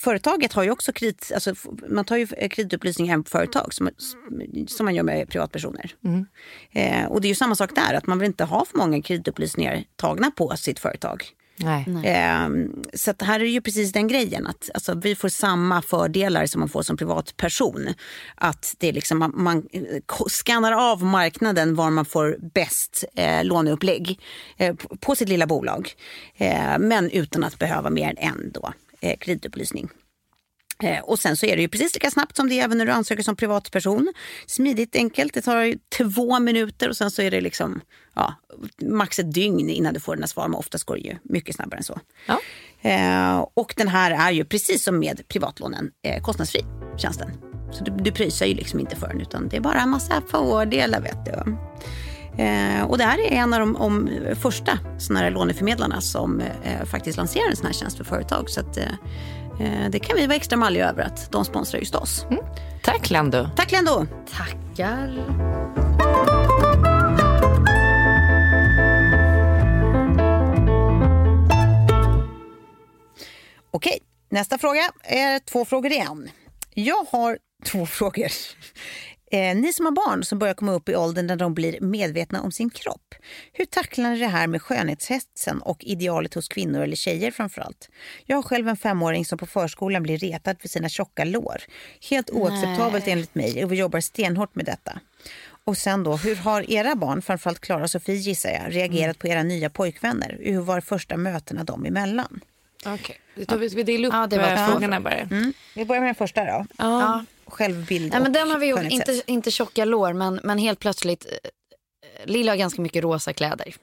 [0.00, 1.54] företaget har ju också kredit, alltså,
[1.88, 3.90] man tar ju kreditupplysningar hem på företag som,
[4.68, 5.94] som man gör med privatpersoner.
[6.70, 9.02] Eh, och det är ju samma sak där, att man vill inte ha för många
[9.02, 11.24] kreditupplysningar tagna på sitt företag.
[11.56, 11.86] Nej.
[12.04, 12.48] Eh,
[12.94, 16.60] så att här är ju precis den grejen att alltså, vi får samma fördelar som
[16.60, 17.88] man får som privatperson.
[18.34, 23.44] Att det är liksom, man, man eh, skannar av marknaden var man får bäst eh,
[23.44, 24.20] låneupplägg
[24.56, 25.92] eh, på, på sitt lilla bolag.
[26.36, 28.72] Eh, men utan att behöva mer än en då,
[29.02, 29.88] eh, kreditupplysning.
[30.82, 32.86] Eh, Och sen så är det ju precis lika snabbt som det är även när
[32.86, 34.12] du ansöker som privatperson.
[34.46, 35.34] Smidigt, enkelt.
[35.34, 37.80] Det tar ju två minuter och sen så är det liksom
[38.14, 38.34] ja,
[38.82, 40.48] max ett dygn innan du får dina svar.
[40.48, 42.00] Men oftast går det ju mycket snabbare än så.
[42.26, 42.40] Ja.
[42.90, 46.60] Eh, och den här är ju precis som med privatlånen eh, kostnadsfri,
[46.98, 47.30] tjänsten.
[47.72, 50.22] Så du, du pröjsar ju liksom inte för den utan det är bara en massa
[50.30, 51.56] fördelar vet du.
[52.38, 56.84] Eh, och det här är en av de om, första såna här låneförmedlarna som eh,
[56.84, 58.50] faktiskt lanserar en sån här tjänst för företag.
[58.50, 58.84] Så att, eh,
[59.60, 62.26] eh, det kan vi vara extra malliga över att de sponsrar just oss.
[62.82, 63.48] Tack Lando.
[63.56, 64.06] Tack Lendo!
[64.32, 65.24] Tackar.
[73.70, 73.98] Okej,
[74.30, 76.30] nästa fråga är två frågor igen.
[76.74, 78.28] Jag har två frågor.
[79.32, 82.42] Eh, ni som har barn som börjar komma upp i åldern när de blir medvetna
[82.42, 83.14] om sin kropp.
[83.52, 87.88] Hur tacklar ni det här med skönhetshetsen och idealet hos kvinnor eller tjejer framförallt?
[88.26, 91.62] Jag har själv en femåring som på förskolan blir retad för sina tjocka lår.
[92.10, 95.00] Helt oacceptabelt enligt mig och vi jobbar stenhårt med detta.
[95.64, 99.28] Och sen då, hur har era barn, framförallt Klara och Sofie gissar jag, reagerat på
[99.28, 100.38] era nya pojkvänner?
[100.40, 102.40] Hur var första mötena dem emellan?
[102.86, 103.46] Okej.
[103.46, 105.14] Tar vi, vi delar upp Ja, det var eh, frågorna bara.
[105.14, 105.52] Mm.
[105.74, 106.66] Vi börjar med den första då.
[106.78, 107.24] Ja.
[107.52, 111.26] Självbild Nej, men den har vi gjort, inte, inte tjocka lår, men, men helt plötsligt,
[111.26, 111.50] eh,
[112.24, 113.74] Lilla har ganska mycket rosa kläder.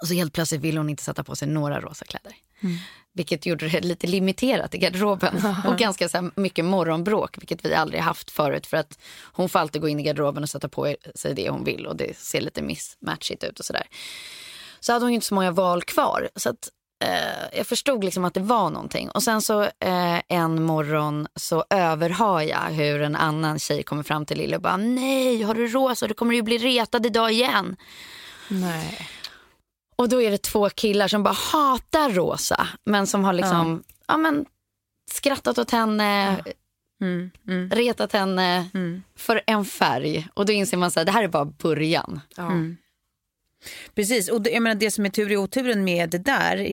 [0.00, 2.32] Och så helt plötsligt vill hon inte sätta på sig några rosa kläder.
[3.12, 5.42] Vilket gjorde det lite limiterat i garderoben.
[5.66, 8.66] Och ganska så mycket morgonbråk, vilket vi aldrig haft förut.
[8.66, 8.98] För att
[9.32, 11.86] hon får alltid gå in i garderoben och sätta på sig det hon vill.
[11.86, 13.86] Och det ser lite mismatchigt ut och sådär.
[14.80, 16.28] Så hade hon ju inte så många val kvar.
[16.36, 16.68] Så att,
[17.00, 19.10] eh, jag förstod liksom att det var någonting.
[19.10, 24.26] Och sen så eh, en morgon så överhör jag hur en annan tjej kommer fram
[24.26, 26.06] till Lille och bara nej, har du rosa?
[26.06, 27.76] Du kommer ju bli retad idag igen.
[28.48, 29.08] Nej.
[29.96, 32.68] Och då är det två killar som bara hatar rosa.
[32.84, 34.46] Men som har liksom, ja men
[35.10, 36.38] skrattat åt henne,
[37.02, 39.02] Mm, mm, retat henne mm.
[39.16, 40.28] för en färg.
[40.34, 42.20] Och då inser man att det här är bara början.
[42.36, 42.50] Ja.
[43.94, 46.72] Precis, och det, jag menar, det som är tur i oturen med det där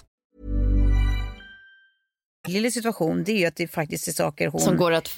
[2.47, 5.17] Lilla situation det är att det faktiskt är saker hon Som går att...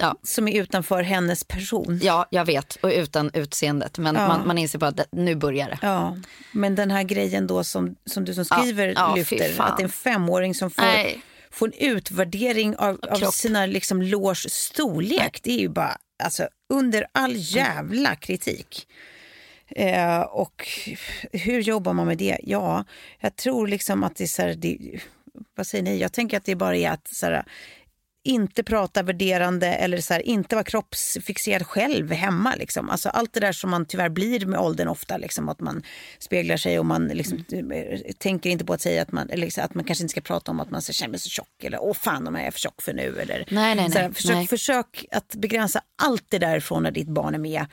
[0.00, 2.00] Ja, som är utanför hennes person.
[2.02, 2.76] ja, jag vet.
[2.76, 3.98] Och utan utseendet.
[3.98, 4.28] Men Ja.
[4.28, 5.78] man, man inser bara att nu börjar det.
[5.82, 6.16] Ja,
[6.52, 9.84] men den här grejen då som, som du som skriver ja, lyfter, att det är
[9.84, 11.20] en femåring som får, Nej.
[11.50, 15.40] får en utvärdering av, av sina liksom lårs storlek.
[15.42, 17.42] Det är ju bara alltså, under all Mm.
[17.42, 18.88] jävla kritik.
[19.70, 20.68] Eh, och
[21.32, 22.38] hur jobbar man med det?
[22.42, 22.84] Ja,
[23.20, 24.78] jag tror liksom att det är så här, det,
[25.54, 25.98] vad säger ni?
[25.98, 27.44] Jag tänker att det bara är att så här,
[28.28, 32.54] inte prata värderande eller så här, inte vara kroppsfixerad själv hemma.
[32.54, 32.90] Liksom.
[32.90, 35.82] Alltså, allt det där som man tyvärr blir med åldern ofta, liksom, att man
[36.18, 39.74] speglar sig och man liksom, eh, tänker inte på att säga att man, liksom, att
[39.74, 42.26] man kanske inte ska prata om att man så känner sig tjock eller åh fan
[42.26, 43.20] om jag är för tjock för nu.
[43.20, 44.46] Eller, Nej, nej, så här, nej, försök, nej.
[44.46, 47.66] försök att begränsa allt det där från när ditt barn är med.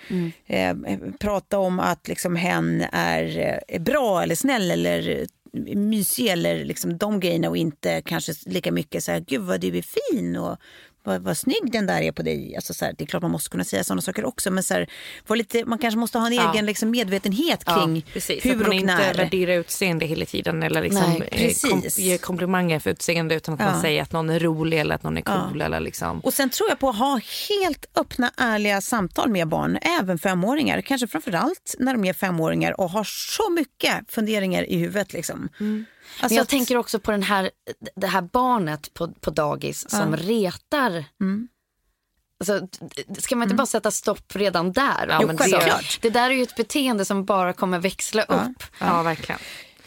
[0.45, 5.27] Eh, eh, prata om att liksom, hen är eh, bra eller snäll eller
[5.75, 9.77] mysig eller liksom de grejerna och inte kanske lika mycket så här, gud vad du
[9.77, 10.57] är fin och
[11.05, 12.55] vad, vad snygg den där är på dig.
[12.55, 14.73] Alltså, så här, det är klart man måste kunna säga sådana saker också men så
[14.73, 14.89] här,
[15.27, 16.51] var lite, man kanske måste ha en Ja.
[16.53, 19.13] egen liksom, medvetenhet kring precis, hur att man och inte när.
[19.13, 23.59] värderar utseende hela tiden eller liksom Nej, eh, kom, ger komplimanger för utseende utan att
[23.59, 23.65] Ja.
[23.71, 25.61] man säger att någon är rolig eller att någon är cool.
[25.61, 26.19] Eller liksom.
[26.19, 30.81] Och sen tror jag på att ha helt öppna, ärliga samtal med barn, även femåringar.
[30.81, 35.13] Kanske framförallt när de är femåringar och har så mycket funderingar i huvudet.
[35.13, 35.49] Liksom.
[35.57, 35.85] Men
[36.19, 37.51] Alltså jag att- tänker också på den här,
[37.95, 41.05] det här barnet på, på dagis som retar.
[41.21, 41.47] Mm.
[42.39, 42.67] Alltså,
[43.19, 45.07] ska man inte bara sätta stopp redan där?
[45.09, 48.63] Ja, men det- det där är ju ett beteende som bara kommer växla upp.
[48.79, 49.39] Ja, verkligen.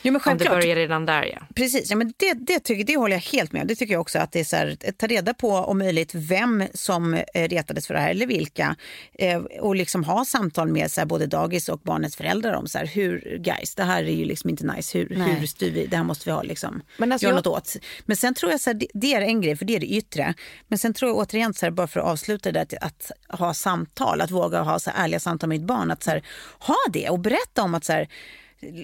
[0.02, 0.60] Jo, men Om det självklart.
[0.62, 1.38] börjar redan där ja.
[1.54, 3.68] Precis, ja, men det, det, tycker, det håller jag helt med om.
[3.68, 6.64] Det tycker jag också att det är så här, ta reda på om möjligt vem
[6.74, 8.76] som eh, retades för det här eller vilka.
[9.14, 12.78] Eh, och liksom ha samtal med så här, både dagis och barnets föräldrar om så
[12.78, 14.98] här, hur, guys, det här är ju liksom inte nice.
[14.98, 15.34] Hur, Nej.
[15.34, 15.86] hur styr vi?
[15.86, 16.82] Det här måste vi ha liksom.
[16.96, 17.76] Men alltså Gör jag- något åt.
[18.06, 19.86] Men sen tror jag så här, det, det är en grej, för det är det
[19.92, 20.34] yttre.
[20.68, 23.54] Men sen tror jag återigen, så här, bara för att avsluta det, att, att ha
[23.54, 25.90] samtal, att våga ha så här, ärliga samtal med ditt barn.
[25.90, 26.22] Att så här,
[26.58, 28.08] ha det och berätta om att så här,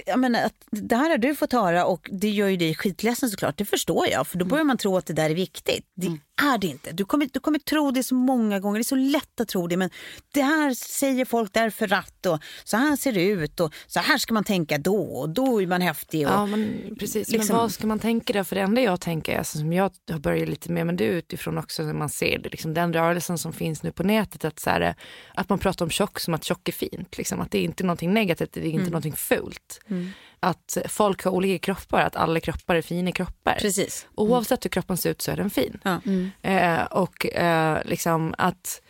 [0.07, 3.31] jag menar, att det här har du fått höra och det gör ju dig skitledsen
[3.31, 3.59] såklart.
[3.59, 5.85] Det förstår jag, för då börjar man tro att det där är viktigt.
[5.97, 6.07] Det
[6.43, 6.93] är det inte.
[6.93, 8.79] Du kommer, du kommer tro det så många gånger.
[8.79, 9.77] Det är så lätt att tro det.
[9.77, 9.91] Men
[10.35, 14.18] det här säger folk därför att och så här ser det ut och så här
[14.18, 16.27] ska man tänka då och då är man häftig.
[16.27, 17.29] Och, Ja, men precis.
[17.29, 18.45] liksom- Men vad ska man tänka då?
[18.45, 21.12] För det enda jag tänker, alltså, som jag har börjat lite med, men det är
[21.12, 24.61] utifrån också när man ser det, liksom, den rörelsen som finns nu på nätet, att,
[24.61, 24.95] så här,
[25.35, 27.18] att man pratar om tjock som att tjock är fint.
[27.18, 29.61] Liksom, att det är inte någonting negativt, det är inte någonting fult.
[30.41, 33.59] Att folk har olika kroppar, att alla kroppar är fina kroppar.
[33.61, 34.07] Precis.
[34.15, 35.81] Oavsett hur kroppen ser ut så är den fin.
[35.83, 36.01] Ja.
[36.51, 38.83] Eh, och eh, liksom att,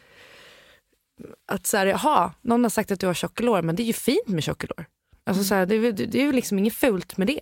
[1.47, 3.93] att så här, jaha, någon har sagt att du har tjockelår, men det är ju
[3.93, 4.87] fint med tjockelår.
[5.27, 7.41] Alltså, så här, det, det är ju liksom inget fult med det.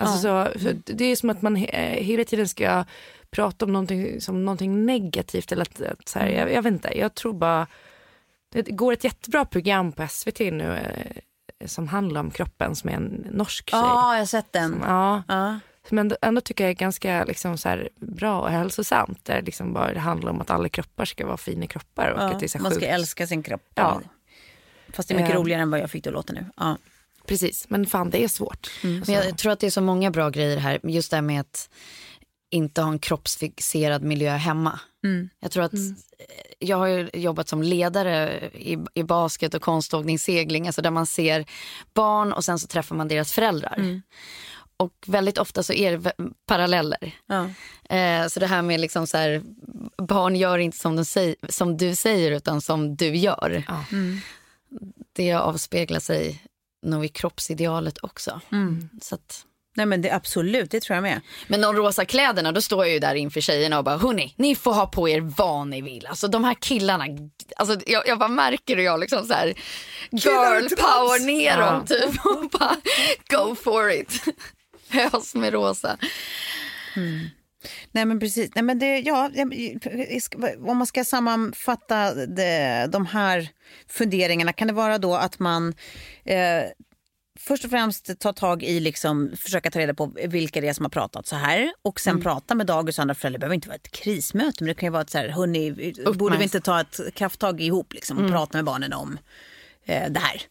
[0.00, 2.84] Alltså, så, så det är som att man eh, hela tiden ska
[3.30, 5.52] prata om någonting som någonting negativt.
[5.52, 7.66] Eller att, att, så här, jag, jag vet inte, jag tror bara...
[8.52, 11.16] Det går ett jättebra program på SVT nu, eh,
[11.66, 13.80] som handlar om kroppen som är en norsk tjej.
[13.80, 14.70] Ja, jag har sett den.
[14.72, 15.58] Som, ja, Ja.
[15.88, 19.24] som ändå, ändå tycker jag är ganska liksom, så här, bra och hälsosamt.
[19.24, 22.10] Där liksom bara det handlar om att alla kroppar ska vara fina kroppar.
[22.10, 22.92] Och Ja, att det är så här man ska sjukt.
[22.92, 23.62] älska sin kropp.
[23.74, 24.00] Ja.
[24.92, 25.40] Fast det är mycket Eh.
[25.40, 26.46] roligare än vad jag fick det att låta nu.
[26.56, 26.76] Ja.
[27.26, 28.70] Precis, men fan det är svårt.
[28.82, 29.02] Mm.
[29.06, 30.80] Men jag tror att det är så många bra grejer här.
[30.82, 31.70] Just det här med att
[32.50, 34.80] inte ha en kroppsfixerad miljö hemma.
[35.40, 35.80] Jag tror att eh,
[36.58, 41.06] jag har ju jobbat som ledare i, i basket och konståkning, segling, alltså där man
[41.06, 41.44] ser
[41.94, 43.74] barn och sen så träffar man deras föräldrar.
[44.76, 46.12] Och väldigt ofta så är det
[46.46, 47.14] paralleller.
[47.26, 47.50] Ja.
[47.96, 49.42] Eh, så det här med liksom så här,
[49.96, 53.64] barn gör inte som, de säger, som du säger utan som du gör.
[53.68, 53.84] Ja.
[55.12, 56.42] Det avspeglar sig
[56.82, 58.40] nog i kroppsidealet också.
[59.02, 59.44] Så att,
[59.80, 61.20] Nej men det, absolut, det tror jag med.
[61.48, 64.54] men de rosa kläderna, då står jag ju där inför tjejerna och bara, hörni, ni
[64.54, 66.06] får ha på er vad ni vill.
[66.06, 67.04] Alltså de här killarna,
[67.56, 69.46] alltså, jag, jag bara märker hur jag liksom så här,
[70.10, 72.76] girl power ner dem typ och bara,
[73.30, 74.24] go for it.
[75.12, 75.96] Ös med rosa.
[77.92, 78.50] Nej men precis.
[78.54, 79.30] Nej, men det, ja,
[80.66, 83.48] om man ska sammanfatta det, de här
[83.88, 85.74] funderingarna kan det vara då att man
[86.24, 86.64] eh,
[87.40, 90.84] först och främst tar tag i, liksom, försöka ta reda på vilka det är som
[90.84, 93.38] har pratat så här och sen prata med dagis och andra föräldrar.
[93.38, 95.94] Det behöver inte vara ett krismöte men det kan ju vara ett så här, hörni,
[96.14, 99.18] borde vi inte ta ett krafttag ihop liksom, och prata med barnen om
[99.84, 100.42] eh, det här.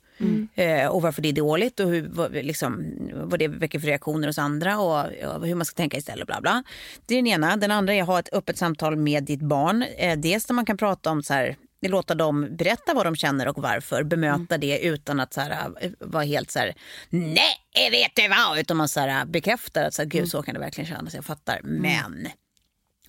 [0.56, 4.28] Eh, och varför det är dåligt och hur, vad, liksom, vad det väcker för reaktioner
[4.28, 6.28] hos andra och, och hur man ska tänka istället.
[6.28, 6.64] Bla bla.
[7.06, 7.58] Det är den ena.
[7.58, 9.86] Den andra är att ha ett öppet samtal med ditt barn.
[9.98, 11.56] Eh, dels där man kan prata om så här,
[11.88, 14.04] låta dem berätta vad de känner och varför.
[14.04, 16.76] Bemöta det utan att så här, eh, vara helt så här,
[17.10, 20.54] nej vet du vad, utan man så här, bekräftar att så här, gud så kan
[20.54, 21.60] det verkligen kännas, jag fattar.
[21.64, 22.28] Men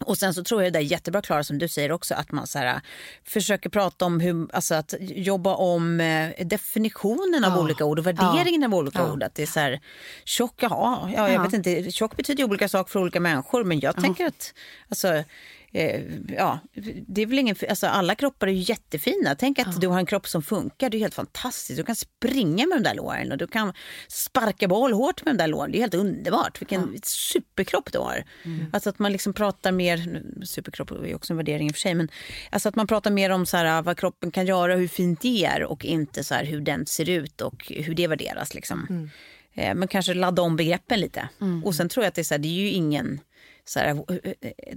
[0.04, 2.46] och sen så tror jag det är jättebra Klara som du säger också att man
[2.46, 2.80] så här,
[3.24, 8.64] försöker prata om hur, alltså att jobba om eh, definitionen av olika ord och värderingen
[8.64, 9.22] av olika ord.
[9.22, 9.80] Att det är så här,
[10.24, 13.96] tjock, jaha, ja, jag vet inte, tjock betyder olika saker för olika människor men jag
[14.02, 14.54] tänker att,
[14.88, 15.24] alltså,
[15.72, 16.58] eh, ja,
[17.06, 19.34] det är väl ingen, alltså alla kroppar är ju jättefina.
[19.34, 21.76] Tänk att du har en kropp som funkar, det är helt fantastiskt.
[21.76, 23.72] Du kan springa med de där låren och du kan
[24.08, 25.72] sparka boll hårt med de där låren.
[25.72, 26.60] Det är helt underbart.
[26.60, 28.24] Vilken superkropp du har.
[28.72, 31.94] Alltså att man liksom pratar mer, superkropp är också en värdering i och för sig,
[31.94, 32.08] men
[32.50, 35.44] alltså att man pratar mer om så här, vad kroppen kan göra, hur fint det
[35.44, 38.54] är och inte så här, hur den ser ut och hur det värderas.
[38.54, 39.10] Liksom.
[39.54, 41.28] Eh, Men kanske ladda om begreppen lite.
[41.64, 43.20] Och sen tror jag att det är, så här, det är ju ingen
[43.64, 44.76] så här, eh, eh,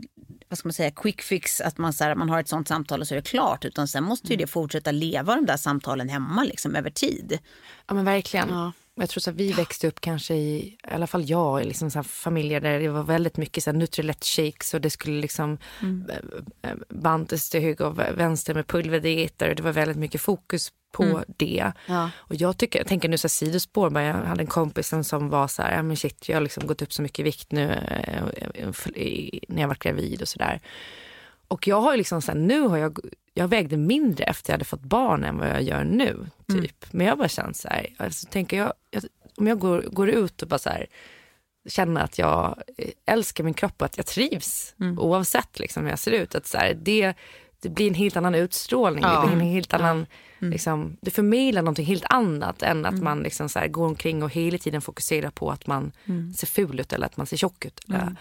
[0.50, 3.02] vad ska man säga, quick fix att man, så här, man har ett sånt samtal
[3.02, 3.66] och så är det klart.
[3.66, 7.40] Utan sen måste ju det fortsätta leva de där samtalen hemma liksom, över tid.
[7.88, 8.50] Ja men verkligen.
[8.96, 11.92] Jag tror så att vi växte upp kanske i, i alla fall jag, i liksom
[11.92, 15.22] så här familjer där det var väldigt mycket så här Nutrilett shakes och det skulle
[15.22, 15.58] liksom
[16.10, 20.72] eh, eh, bantas till höger och vänster med pulverdieter och det var väldigt mycket fokus
[20.92, 21.04] på
[21.38, 21.72] det.
[22.14, 25.30] Och jag tycker, jag tänker nu så här sidospår, bara jag hade en kompis som-
[25.30, 27.52] var så här, ja men shit jag har liksom gått upp så mycket i vikt
[27.52, 28.24] nu eh,
[29.48, 30.60] när jag var gravid och sådär.
[31.48, 33.00] Och jag har ju liksom här, nu har jag,
[33.34, 36.30] jag vägde mindre efter jag hade fått barn än vad jag gör nu.
[36.62, 36.86] Typ.
[36.92, 39.04] Men jag bara känt så här, alltså, tänker jag, jag,
[39.38, 40.88] om jag går, går ut och bara så här,
[41.70, 46.00] känner att jag eh, älskar min kropp och att jag trivs oavsett liksom hur jag
[46.00, 46.36] ser ut.
[46.36, 47.14] Att så här, det,
[47.62, 49.04] det blir en helt annan utstrålning.
[49.04, 50.06] Det blir en helt annan,
[50.52, 54.30] liksom, det förmedlar någonting helt annat än att man liksom så här, går omkring och
[54.34, 55.92] hela tiden fokuserar på att man
[56.36, 57.80] ser ful ut eller att man ser tjock ut.
[57.90, 58.16] Eller,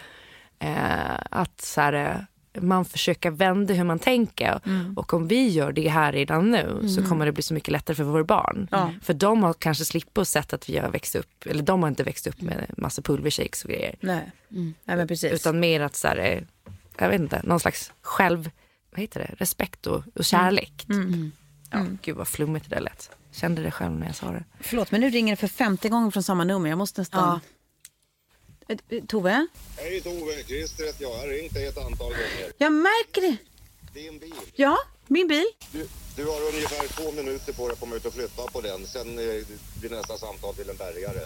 [0.59, 2.17] eh, att så här, eh,
[2.61, 4.61] man försöker vända hur man tänker.
[4.97, 7.95] Och om vi gör det här redan nu så kommer det bli så mycket lättare
[7.95, 8.69] för våra barn.
[9.03, 11.89] För de har kanske slippt och sett att vi har växt upp, eller de har
[11.89, 13.97] inte växt upp med massa pulvershakes och grejer.
[14.01, 14.33] Nej,
[14.85, 15.33] Nej men precis.
[15.33, 16.47] Utan mer att så här,
[16.99, 18.51] jag vet inte, någon slags själv,
[18.91, 20.87] vad heter det, respekt och, och kärlek.
[21.71, 23.11] Ja, Gud vad flummigt det där lät.
[23.33, 24.45] Kände det själv när jag sa det.
[24.61, 26.69] Förlåt, men nu ringer det för femte gången från samma nummer.
[26.69, 27.29] Jag måste nästan...
[27.35, 27.41] Eh,
[29.09, 29.47] Tove?
[29.77, 31.13] Hej Tove, Christer heter jag.
[31.13, 32.53] Jag har ringt dig ett antal gånger.
[32.59, 33.37] Jag märker det.
[34.01, 34.35] Din bil.
[34.55, 35.45] Ja, min bil.
[35.73, 35.87] Du,
[36.17, 38.87] du har ungefär två minuter på dig att komma ut och flytta på den.
[38.87, 39.45] Sen eh,
[39.81, 41.21] blir nästa samtal till en bärgare.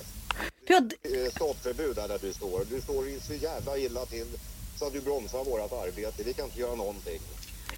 [0.66, 2.64] Ja, Eh, stoppförbud där, där du står.
[2.70, 4.26] Du står i så jävla illa till
[4.78, 6.22] så att du bromsar vårt arbete.
[6.22, 7.20] Vi kan inte göra någonting.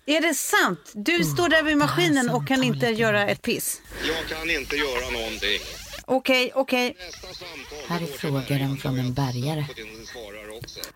[0.07, 0.81] är det sant?
[0.95, 3.81] Du står där vid maskinen och kan inte göra ett piss.
[4.09, 5.61] Jag kan inte göra någonting.
[6.11, 6.97] Okej, okej.
[7.89, 9.59] Här är bärgaren från en jag bärgare.
[9.61, 10.07] in.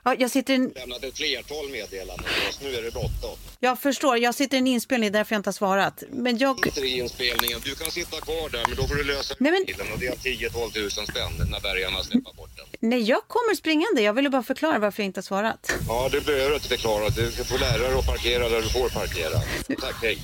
[0.05, 0.69] Ja, jag sitter i en...
[0.69, 2.27] Lämnat ett flertal meddelanden.
[2.47, 3.37] Just nu är det bråttom.
[3.61, 6.03] Jag förstår, jag sitter i en inspelning därför jag inte har svarat.
[6.11, 6.65] Men jag...
[6.65, 7.61] Sitter i inspelningen.
[7.65, 10.07] Du kan sitta kvar där men då får du lösa Nej, men- bilen och det
[10.07, 10.15] är
[10.49, 12.67] 10-12 tusen spänn när bärgarna släpper bort den.
[12.91, 14.03] Nej, jag kommer springande.
[14.03, 15.73] Jag ville bara förklara varför jag inte har svarat.
[15.89, 17.09] Ja, det behöver du inte förklara.
[17.09, 19.39] Du får lära dig att parkera där du får parkera.
[19.81, 20.19] Tack, hej.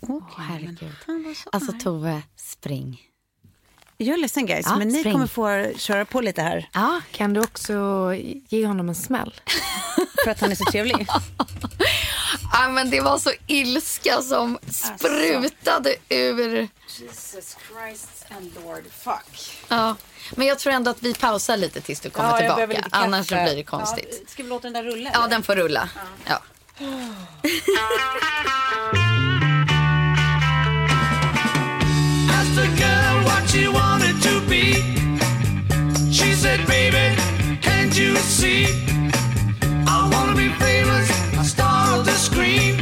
[0.00, 0.94] Åh, herregud.
[1.06, 1.72] Han var så Alltså.
[1.72, 3.00] Tove, spring.
[4.04, 5.12] Jag är ledsen guys, Ja, men ni spring.
[5.12, 6.68] kommer få köra på lite här.
[6.72, 7.74] Ja, Kan du också
[8.48, 9.34] ge honom en smäll?
[10.24, 11.06] För att han är så trevlig.
[12.52, 16.68] Ja, men det var så ilska som sprutade ur.
[16.98, 19.56] Jesus Christ and Lord, fuck.
[19.68, 19.96] Ja.
[20.30, 22.88] Men jag tror ändå att vi pausar lite tills du kommer tillbaka.
[22.90, 24.18] Annars så blir det konstigt.
[24.22, 25.10] Ja, ska vi låta den där rulla?
[25.12, 25.28] Ja, eller?
[25.30, 25.88] den får rulla.
[26.26, 26.42] Ja.
[26.74, 26.90] Asked
[33.22, 34.74] what she wanted to be.
[36.10, 37.16] She said, baby,
[37.60, 38.66] can't you see?
[39.86, 41.08] I wanna be famous,
[41.38, 42.73] a star of the screen.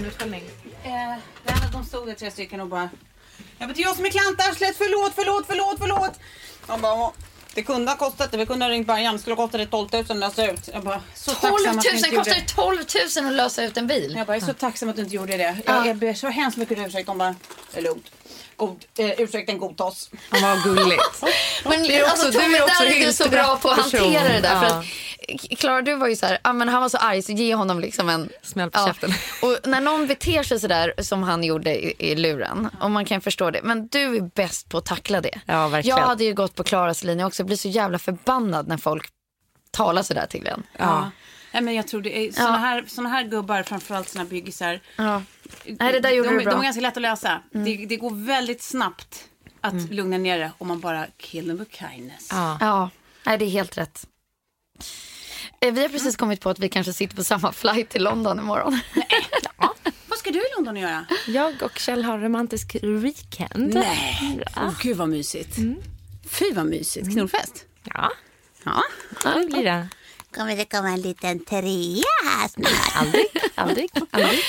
[0.00, 0.42] Utskällning?
[0.84, 2.90] Eh, nej, men de stod där tre stycken och bara...
[3.58, 6.18] Ja, men det är jag som är klantarslet, förlåt, förlåt, förlåt, förlåt.
[6.66, 7.10] De bara, "Åh,
[7.54, 9.66] det kunde ha kostat det, vi kunde ha ringt bärgaren, det skulle ha kostat det
[9.66, 10.68] 12 000 att lösa ut.
[10.72, 12.78] Jag bara, så 12 tacksam 000 att du inte kostar det 12
[13.16, 14.14] 000 att lösa ut en bil.
[14.16, 15.56] Jag bara, jag är så tacksam att du inte gjorde det.
[15.66, 15.76] Ja.
[15.76, 17.06] Jag, jag ber så hemskt mycket om ursäkt.
[17.06, 17.34] De bara,
[17.72, 18.10] det är lugnt.
[18.56, 20.10] God, eh, ursäkten godtas.
[20.30, 21.22] Var gulligt.
[21.64, 24.28] Men Det är också- alltså, du är också där är så bra på att hantera
[24.28, 24.60] det där.
[24.60, 24.78] För Ja.
[25.50, 27.54] att, Klara, du var ju så här, ah, men han var så arg så ge
[27.54, 29.10] honom liksom en Smäll på käften.
[29.42, 33.04] Och när någon beter sig så där som han gjorde i, i luren, och man
[33.04, 35.40] kan förstå det, men du är bäst på att tackla det.
[35.46, 35.98] Ja, verkligen.
[35.98, 39.06] Jag hade ju gått på Klaras linje också, blir så jävla förbannad när folk
[39.70, 40.62] talar så där till en.
[40.78, 41.10] Ja.
[41.52, 42.56] Nej, men jag tror det är såna, Ja.
[42.56, 44.80] här, såna här gubbar, framförallt såna byggisar.
[44.96, 45.22] Ja.
[45.64, 46.52] Nej, det där gjorde de, du de bra.
[46.52, 46.60] Mm.
[46.60, 47.42] är ganska lätt att lösa.
[47.50, 49.24] Det, det går väldigt snabbt
[49.60, 52.28] att lugna ner det om man bara kill them with kindness.
[52.30, 52.58] Ja.
[52.60, 52.90] Ja,
[53.26, 54.06] nej, det är helt rätt.
[55.60, 58.38] Eh, Vi har precis kommit på att vi kanske sitter på samma flight till London
[58.38, 58.80] imorgon.
[60.08, 61.06] Vad ska du i London göra?
[61.26, 63.74] Jag och Kjell har romantisk weekend.
[63.74, 64.40] Nej.
[64.56, 65.56] Åh, gud vad mysigt.
[66.30, 67.12] Fy vad mysigt.
[67.12, 67.64] Knullfest.
[67.84, 68.10] Ja,
[68.64, 68.82] Ja.
[69.24, 69.88] det blir det.
[70.34, 72.96] Kommer det komma en liten trea här snart?
[72.96, 74.40] Aldrig, aldrig, aldrig.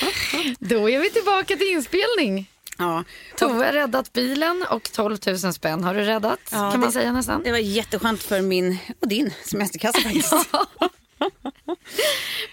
[0.59, 2.49] Då är vi tillbaka till inspelning.
[2.77, 3.03] ja.
[3.37, 6.93] Tove har räddat bilen och 12 000 spänn har du räddat, Ja, kan man det-
[6.93, 7.43] säga nästan.
[7.43, 10.33] Det var jätteskönt för min och din semesterkassa faktiskt.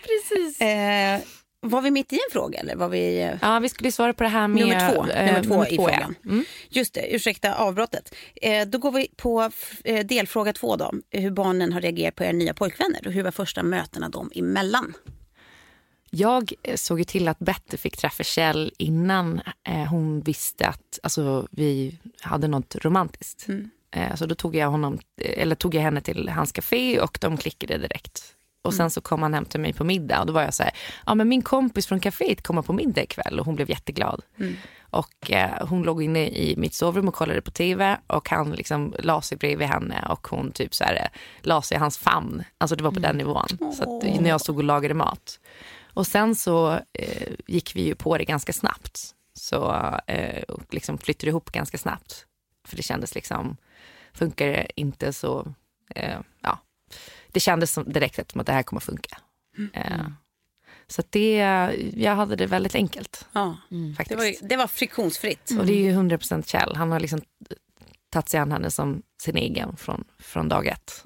[0.06, 0.60] Precis.
[0.60, 1.20] Eh,
[1.62, 3.22] var vi mitt i en fråga eller var vi...
[3.22, 4.61] eh, Ja, vi skulle svara på det här med...
[4.62, 5.82] Nummer två, eh, nummer två i ja.
[5.82, 6.14] frågan.
[6.24, 6.44] Mm.
[6.68, 8.14] Just det, ursäkta avbrottet.
[8.42, 9.50] Eh, då går vi på
[9.84, 10.92] eh, delfråga två då.
[11.11, 14.94] Hur barnen har reagerat på era nya pojkvänner och hur var första mötena dem emellan?
[16.11, 20.98] Jag eh, såg ju till att Betty fick träffa Kjell innan eh, hon visste att
[21.02, 23.46] alltså, vi hade något romantiskt.
[23.90, 27.36] Eh, så då tog jag, honom, eller tog jag henne till hans café och de
[27.36, 28.34] klickade direkt.
[28.62, 30.62] Och sen så kom han hem till mig på middag och då var jag så
[30.62, 30.72] här,
[31.06, 34.22] ja men min kompis från kaféet kommer på middag ikväll och hon blev jätteglad.
[34.80, 38.94] Och eh, hon låg inne i mitt sovrum och kollade på tv och han liksom
[38.98, 42.42] la sig bredvid henne och hon typ så här, eh, la sig i hans famn.
[42.58, 43.46] Alltså det var på den nivån.
[43.76, 45.40] Så att, när jag stod och lagade mat.
[45.94, 49.14] Och sen så eh, gick vi ju på det ganska snabbt.
[49.34, 49.72] Så
[50.06, 52.26] eh, och liksom flyttade ihop ganska snabbt.
[52.68, 53.56] För det kändes liksom,
[54.12, 55.54] funkar det inte så,
[55.94, 56.58] eh, ja.
[57.32, 59.18] Det kändes som direkt som att det här kommer funka.
[59.72, 60.08] Eh,
[60.86, 61.36] så att det,
[61.94, 63.56] jag hade det väldigt enkelt Ja,
[63.96, 64.08] faktiskt.
[64.08, 65.50] det, var, det var friktionsfritt.
[65.58, 66.76] Och det är ju 100% Kjell.
[66.76, 67.20] Han har liksom
[68.10, 71.02] tagit sig an henne som sin egen från, från dag ett.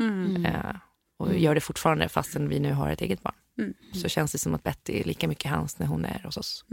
[0.46, 0.76] Eh,
[1.18, 3.34] och gör det fortfarande fastän vi nu har ett eget barn.
[4.02, 6.64] Så känns det som att Betty är lika mycket hans när hon är hos oss.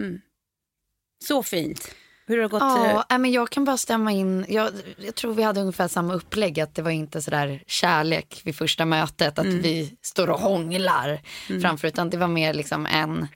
[1.23, 1.95] Så fint.
[2.25, 2.61] Hur har det gått?
[3.09, 4.45] Ja, men jag kan bara stämma in.
[4.49, 6.59] Jag, jag tror vi hade ungefär samma upplägg.
[6.59, 9.39] Att det var inte sådär kärlek vid första mötet.
[9.39, 11.21] Att vi står och hånglar
[11.61, 11.87] framför.
[11.87, 13.27] Utan det var mer liksom en,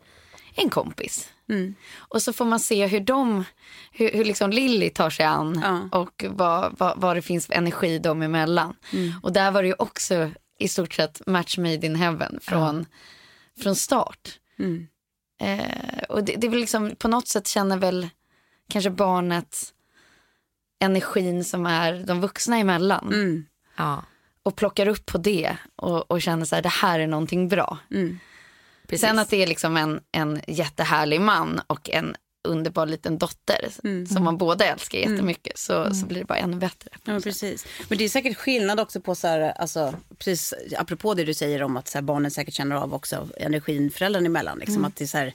[0.56, 1.30] en kompis.
[1.98, 3.44] Och så får man se hur de,
[3.92, 5.62] hur, hur liksom Lilly tar sig an.
[5.64, 6.00] Ja.
[6.00, 8.76] Och vad, vad, vad det finns för energi dem emellan.
[9.22, 12.86] Och där var det ju också i stort sett match made in heaven från,
[13.64, 14.40] från start.
[15.42, 18.10] Eh, och det, det är väl liksom, på något sätt känner väl
[18.70, 19.74] kanske barnet
[20.80, 23.08] energin som är de vuxna emellan.
[23.14, 23.46] Mm.
[23.78, 24.04] Ja,
[24.44, 27.78] Och plockar upp på det och, och känner så här, det här är någonting bra.
[28.88, 29.02] precis.
[29.02, 32.16] Sen att det är liksom en, en jättehärlig man och en
[32.48, 33.70] underbar liten dotter
[34.14, 36.90] som man båda älskar jättemycket så, så blir det bara ännu bättre.
[36.94, 37.66] Ja, men precis.
[37.88, 41.64] Men det är säkert skillnad också på så här, alltså, precis apropå det du säger
[41.64, 44.60] om att så här, barnen säkert känner av också energin föräldrarna emellan.
[44.60, 45.34] Liksom, att det är så här,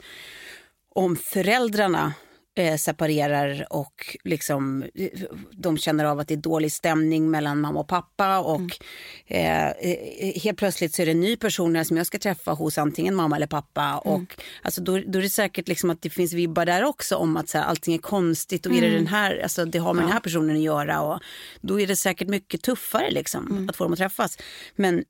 [0.95, 2.13] om föräldrarna
[2.61, 5.09] eh, separerar och liksom, eh,
[5.51, 8.79] de känner av att det är dålig stämning mellan mamma och pappa och
[9.27, 12.79] eh, eh, helt plötsligt så är det en ny person som jag ska träffa hos
[12.79, 14.23] antingen mamma eller pappa och
[14.63, 17.49] alltså då, då är det säkert liksom att det finns vibbar där också om att
[17.49, 20.13] så här, allting är konstigt och är det den här, alltså det har med den
[20.13, 21.21] här personen att göra och
[21.61, 24.39] då är det säkert mycket tuffare liksom att få dem att träffas.
[24.77, 25.05] Men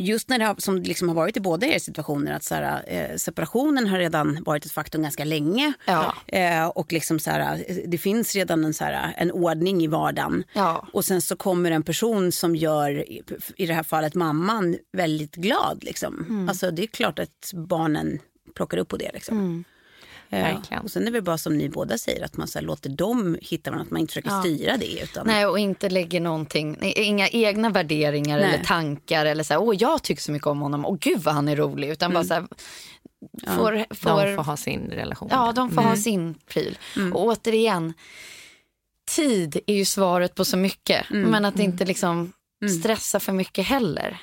[0.00, 2.82] just när det har, som liksom har varit i båda er situationer att så här,
[2.86, 5.72] eh, separationen har redan varit ett faktum ganska länge.
[5.84, 6.14] Ja.
[6.26, 9.86] Eh, och liksom så här, eh, det finns redan en, så här, en ordning i
[9.86, 10.44] vardagen.
[10.52, 10.88] Ja.
[10.92, 13.22] Och sen så kommer en person som gör, i-
[13.56, 15.84] i det här fallet mamman, väldigt glad.
[15.84, 16.26] Liksom.
[16.28, 16.48] Mm.
[16.48, 18.18] Alltså, det är klart att barnen
[18.54, 19.10] plockar upp på det.
[19.14, 19.38] Liksom.
[19.38, 19.64] Mm.
[20.30, 20.82] Verkligen.
[20.82, 23.38] och sen är det bara som ni båda säger, att man så här, låter dem
[23.42, 24.40] hitta varandra, att man inte försöker Ja.
[24.40, 25.00] styra det.
[25.02, 28.54] Utan, Nej, och inte lägger någonting, inga egna värderingar Nej.
[28.54, 31.34] eller tankar eller så här, åh jag tycker så mycket om honom, åh gud vad
[31.34, 32.46] han är rolig, utan bara så här,
[33.56, 35.28] får, De får, får ha sin relation.
[35.32, 35.88] ja de får Mm.
[35.88, 36.78] ha sin pryl.
[37.14, 37.94] Och återigen,
[39.16, 42.32] tid är ju svaret på så mycket, men att inte liksom
[42.80, 44.18] stressa för mycket heller.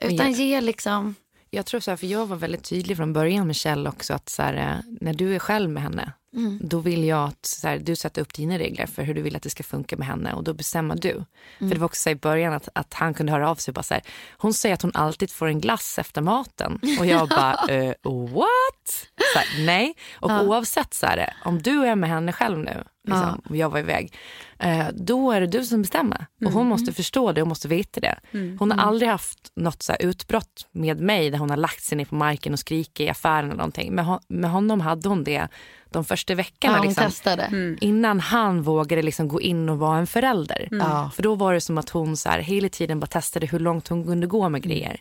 [0.00, 1.14] Utan ge liksom,
[1.50, 4.28] jag tror så här, för jag var väldigt tydlig från början med Kjell också att
[4.28, 6.58] så här, eh, när du är själv med henne, Mm.
[6.62, 9.42] då vill jag att här, du sätter upp dina regler för hur du vill att
[9.42, 11.10] det ska funka med henne och då bestämmer du.
[11.10, 11.24] Mm.
[11.58, 13.74] För det var också så i början att, att han kunde höra av sig och
[13.74, 14.02] bara så här,
[14.38, 19.08] hon säger att hon alltid får en glass efter maten och jag bara, eh, what?
[19.32, 23.42] Så här, nej, och oavsett så här, om du är med henne själv nu, liksom,
[23.48, 24.14] och jag var iväg,
[24.58, 26.26] eh, då är det du som bestämmer.
[26.44, 28.18] Och hon måste förstå det och måste veta det.
[28.58, 32.04] Hon har aldrig haft något så utbrott med mig där hon har lagt sig ner
[32.04, 33.94] på marken och skrikit i affären eller någonting.
[33.94, 35.48] Med, hon, med honom hade hon det
[35.90, 36.74] de första veckorna.
[36.74, 37.76] ja, hon liksom, testade.
[37.80, 40.68] Innan han vågade liksom gå in och vara en förälder.
[40.70, 41.10] Ja.
[41.14, 43.88] För då var det som att hon så här, hela tiden bara testade hur långt
[43.88, 45.00] hon kunde gå med grejer.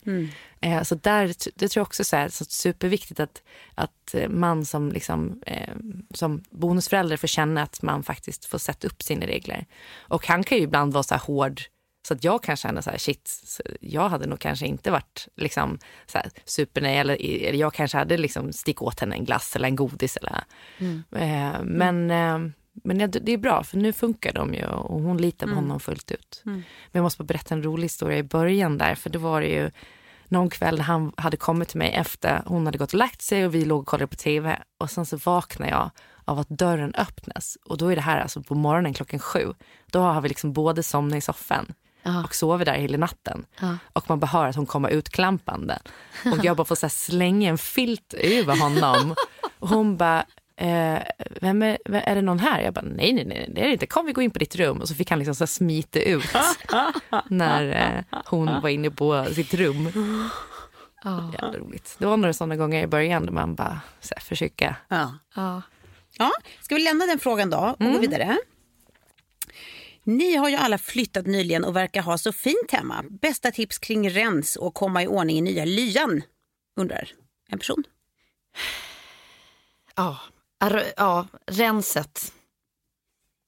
[0.62, 3.42] Eh, så där, det tror jag också så här, så superviktigt att,
[3.76, 5.74] att eh, man som, liksom, eh,
[6.14, 9.66] som bonusförälder får känna att man faktiskt får sätta upp sina regler.
[9.98, 11.62] Och han kan ju ibland vara så här hård
[12.08, 15.80] så att jag kan känna så här, shit, jag hade nog kanske inte varit liksom,
[16.06, 19.68] så här, supernej eller, eller jag kanske hade liksom stick åt henne en glass eller
[19.68, 20.18] en godis.
[20.18, 20.44] Eller,
[21.12, 22.52] eh, men eh,
[22.84, 25.80] men det, det är bra, för nu funkar de ju och hon litar på honom
[25.80, 26.42] fullt ut.
[26.46, 29.48] Men jag måste bara berätta en rolig historia i början där, för då var det
[29.48, 29.72] ju
[30.28, 33.56] någon kväll han hade kommit till mig efter hon hade gått och lagt sig och
[33.56, 35.90] vi låg och kollade på tv och sen så vaknar jag
[36.26, 39.54] av att dörren öppnas och då är det här alltså på morgonen klockan sju.
[39.92, 41.74] Då har vi liksom både somnat i soffan
[42.26, 43.46] och sover där hela natten.
[43.94, 45.80] Och man bara hör att hon kommer utklampande.
[46.26, 49.16] Och jag bara får så här slänga en filt över honom.
[49.60, 50.20] Och hon bara,
[50.58, 51.00] eh,
[51.42, 52.62] vem är, vem, är det någon här?
[52.62, 53.88] Jag bara, nej, nej, nej, det är det inte.
[53.88, 54.82] Kom vi gå in på ditt rum.
[54.82, 56.30] Och så fick han liksom så här smita ut
[57.28, 57.68] när
[58.12, 59.86] eh, hon var inne på sitt rum.
[61.42, 61.96] Jävla roligt.
[62.00, 64.76] Det var några sådana gånger i början där man bara så här, försöka.
[64.88, 65.14] Ja.
[65.36, 65.62] Ja.
[66.20, 66.32] Ja,
[66.62, 68.38] ska vi lämna den frågan då och gå vidare?
[70.08, 73.04] Ni har ju alla flyttat nyligen och verkar ha så fint hemma.
[73.10, 76.22] Bästa tips kring rens och komma i ordning i nya lyan?
[76.76, 77.10] Undrar
[77.50, 77.84] en person.
[79.96, 80.20] Ja,
[80.98, 82.34] ja, renset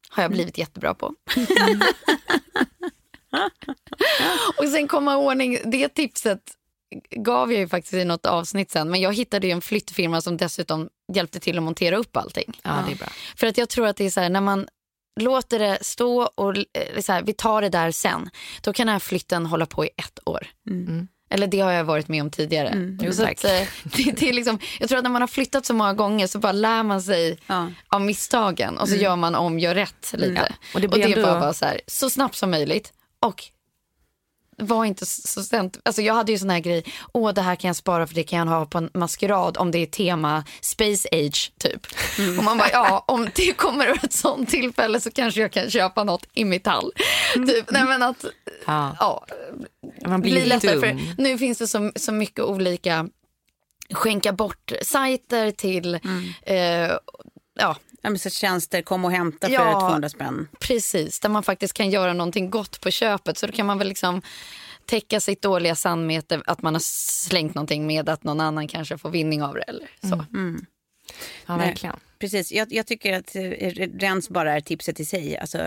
[0.10, 1.05] har jag blivit jättebra på.
[4.57, 6.41] och sen komma i ordning, det tipset
[7.12, 8.89] gav jag ju faktiskt i något avsnitt sen.
[8.89, 12.60] Men jag hittade en flyttfirma som dessutom hjälpte till att montera upp allting.
[12.64, 13.07] Ja, det är bra.
[13.36, 14.68] För att jag tror att det är så här, när man
[15.20, 18.30] låter det stå och eh, så här, vi tar det där sen.
[18.62, 20.48] Då kan den här flytten hålla på i ett år.
[21.32, 22.98] Eller det har jag varit med om tidigare.
[23.02, 23.52] Jo, så att, eh,
[23.84, 26.40] det, det är liksom, jag tror att när man har flyttat så många gånger så
[26.40, 27.68] bara lär man sig Ja.
[27.88, 30.34] av misstagen och så gör man om, gör rätt lite.
[30.50, 32.52] Ja, och Och det det, blir är ändå- bara vara så här, så snabbt som
[32.52, 32.94] möjligt.
[33.26, 33.44] Och
[34.60, 35.78] var inte så sent.
[35.86, 36.84] Alltså jag hade ju sån här grej,
[37.14, 39.72] åh det här kan jag spara för det kan jag ha på en maskerad om
[39.72, 41.88] det är tema space age typ.
[42.38, 46.03] Och man bara, ja om det kommer ett sånt tillfälle så kanske jag kan köpa
[46.03, 46.91] något i metall.
[47.34, 47.72] Typ.
[47.72, 48.26] Nej men att,
[48.66, 48.95] Ja.
[48.99, 49.26] ja,
[50.05, 50.80] Man blir blir lättare.
[50.80, 53.07] För nu finns det så, så mycket olika
[53.93, 55.99] skänka bort-sajter till,
[56.41, 56.91] eh,
[57.60, 59.80] ja Ja, men så tjänster, kom och hämta för Ja.
[59.80, 60.47] 200 spänn.
[60.60, 63.38] Precis, där man faktiskt kan göra någonting gott på köpet.
[63.38, 64.22] Så då kan man väl liksom
[64.86, 69.10] täcka sitt dåliga samvete att man har slängt någonting med att någon annan kanske får
[69.10, 69.62] vinning av det.
[69.62, 70.26] Eller så.
[71.45, 71.95] Ja, verkligen.
[72.20, 73.42] Precis, jag, jag tycker att eh,
[74.00, 75.38] rens bara är tipset i sig.
[75.38, 75.58] Alltså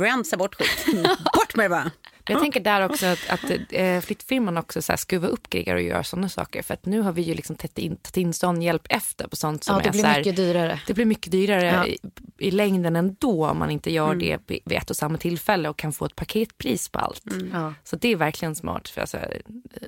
[0.00, 0.86] rensa bort skit.
[1.34, 1.90] bort med det bara.
[2.30, 5.82] Jag tänker där också att, att eh, flyttfirman också så här skruvar upp grejer och
[5.82, 6.62] gör sådana saker.
[6.62, 9.36] För att nu har vi ju liksom tagit in, tagit in sån hjälp efter på
[9.36, 10.80] sånt som Ja, det är blir så här, mycket dyrare.
[10.86, 11.86] Det blir mycket dyrare Ja.
[11.86, 11.98] i,
[12.38, 14.18] i längden ändå om man inte gör Mm.
[14.18, 17.22] det vid ett och samma tillfälle och kan få ett paketpris på allt.
[17.52, 17.74] Ja.
[17.84, 18.88] Så det är verkligen smart.
[18.88, 19.18] För alltså,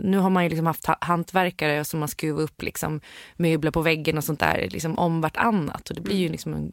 [0.00, 3.00] nu har man ju liksom haft ha- hantverkare som har skruvat upp liksom
[3.36, 5.89] möbler på väggen och sånt där liksom om vartannat.
[5.90, 6.72] Och det blir ju liksom en,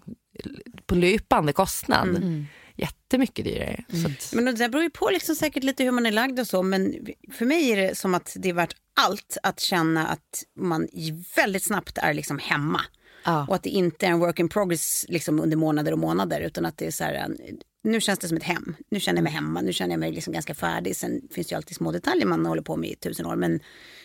[0.86, 2.10] på löpande kostnad.
[2.10, 2.46] Mm.
[2.76, 3.84] Jättemycket dyrare.
[3.90, 6.48] Så att, Men det beror ju på liksom säkert lite hur man är lagd och
[6.48, 6.64] så.
[6.64, 10.88] Men för mig är det som att det är värt allt att känna att man
[11.36, 12.82] väldigt snabbt är liksom hemma.
[13.26, 13.46] Ja.
[13.48, 16.42] Och att det inte är en work in progress liksom under månader och månader.
[16.42, 17.36] Utan att det är så här,
[17.84, 18.76] nu känns det som ett hem.
[18.92, 19.62] Nu känner jag mig hemma.
[19.62, 20.96] Nu känner jag mig liksom ganska färdig.
[20.96, 23.36] Sen finns det ju alltid små detaljer man håller på med i tusen år.
[23.36, 23.60] Men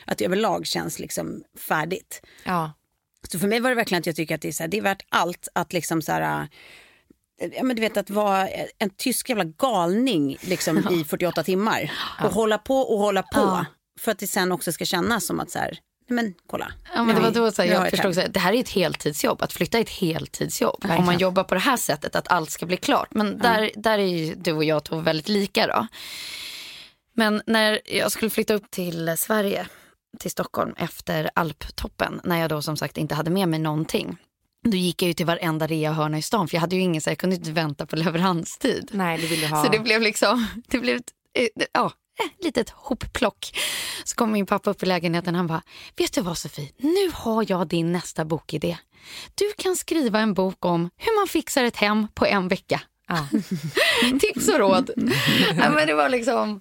[0.05, 2.23] att det överlag känns liksom färdigt.
[2.45, 2.73] ja.
[3.29, 4.79] Så för mig var det verkligen att jag tycker att det är, så här, det
[4.79, 6.49] är värt allt att liksom så här,
[7.41, 8.49] äh, ja, men du vet att vara
[8.79, 11.93] en tysk jävla galning liksom i 48 timmar.
[12.25, 13.41] Och hålla på och hålla på.
[13.41, 13.65] Ja.
[14.01, 16.73] För att det sen också ska kännas som att så här, men kolla.
[16.95, 18.69] Ja, men det var då så här, jag ett förstod här, det här är ett
[18.69, 19.43] heltidsjobb.
[19.43, 20.79] Att flytta är ett heltidsjobb.
[20.83, 21.21] Om man Verkligen.
[21.21, 23.09] jobbar på det här sättet, att allt ska bli klart.
[23.11, 25.87] Men där, där är ju du och jag två väldigt lika då.
[27.15, 29.67] Men när jag skulle flytta upp till Sverige,
[30.19, 34.17] till Stockholm efter alptoppen, när jag då som sagt inte hade med mig någonting.
[34.65, 37.11] Då gick jag ju till varenda reahörna i stan för jag hade ju ingen så
[37.11, 38.91] jag kunde inte vänta på leveranstid.
[38.93, 39.65] Nej, det vill du ha.
[39.65, 41.93] Så det blev liksom, det blev ett, eh, ja,
[42.25, 43.59] ett litet hopplock.
[44.05, 45.63] Så kom min pappa upp i lägenheten han bara,
[45.97, 48.79] vet du vad Sofie, nu har jag din nästa bokidé.
[49.35, 52.81] Du kan skriva en bok om hur man fixar ett hem på en vecka.
[53.09, 53.27] Ja.
[54.21, 54.91] Tips och råd.
[55.57, 56.61] ja, men det var liksom,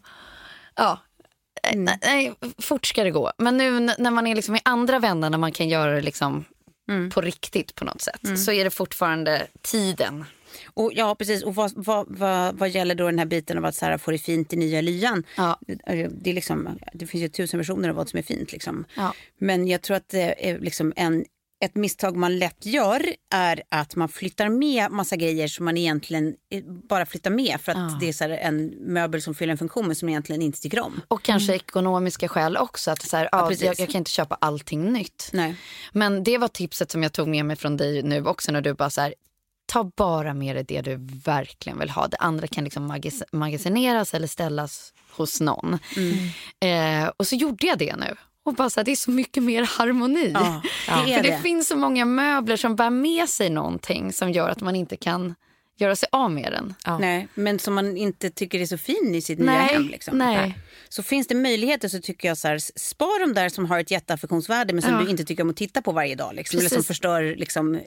[0.75, 0.99] ja.
[1.75, 3.31] Nej, nej, fort ska det gå.
[3.37, 6.45] Men nu när man är liksom i andra vändar när man kan göra det liksom
[7.13, 10.25] på riktigt på något sätt så är det fortfarande tiden.
[10.73, 11.43] Och, ja, precis.
[11.43, 14.11] Och vad, vad, vad, vad gäller då den här biten av att så här, få
[14.11, 15.23] det fint i nya lyan?
[15.37, 15.59] Ja.
[16.09, 18.51] Det, är liksom, det finns ju tusen versioner av vad som är fint.
[18.51, 18.85] Liksom.
[18.95, 19.13] Ja.
[19.37, 21.25] Men jag tror att det är liksom en,
[21.61, 26.35] ett misstag man lätt gör är att man flyttar med massa grejer som man egentligen
[26.51, 27.97] eh, bara flyttar med för att Ja.
[27.99, 31.01] det är en möbel som fyller en funktion men som egentligen inte tycker om.
[31.07, 32.91] Och kanske ekonomiska skäl också.
[32.91, 35.29] Att så här, ja, jag, jag kan inte köpa allting nytt.
[35.33, 35.55] Nej.
[35.93, 38.73] Men det var tipset som jag tog med mig från dig nu också när du
[38.73, 39.13] bara så här,
[39.65, 40.95] ta bara med dig det du
[41.25, 42.07] verkligen vill ha.
[42.07, 45.79] Det andra kan liksom magis- magasineras eller ställas hos någon.
[46.59, 48.15] Eh, och så gjorde jag det nu.
[48.45, 50.31] Och bara så här, det är så mycket mer harmoni.
[50.33, 51.39] Ja, det är För det, det.
[51.41, 55.35] finns så många möbler som bär med sig någonting som gör att man inte kan
[55.85, 56.73] göra sig av med den.
[56.85, 56.97] Ja.
[56.97, 59.87] Nej, men som man inte tycker är så fin i sitt nya Nej, hem.
[59.87, 60.17] Liksom.
[60.17, 60.57] nej.
[60.89, 63.91] Så finns det möjligheter så tycker jag så här, spar de där som har ett
[63.91, 64.99] jätteaffektionsvärde men som Ja.
[65.01, 66.35] du inte tycker om att titta på varje dag.
[66.35, 67.79] Liksom, eller som förstör liksom,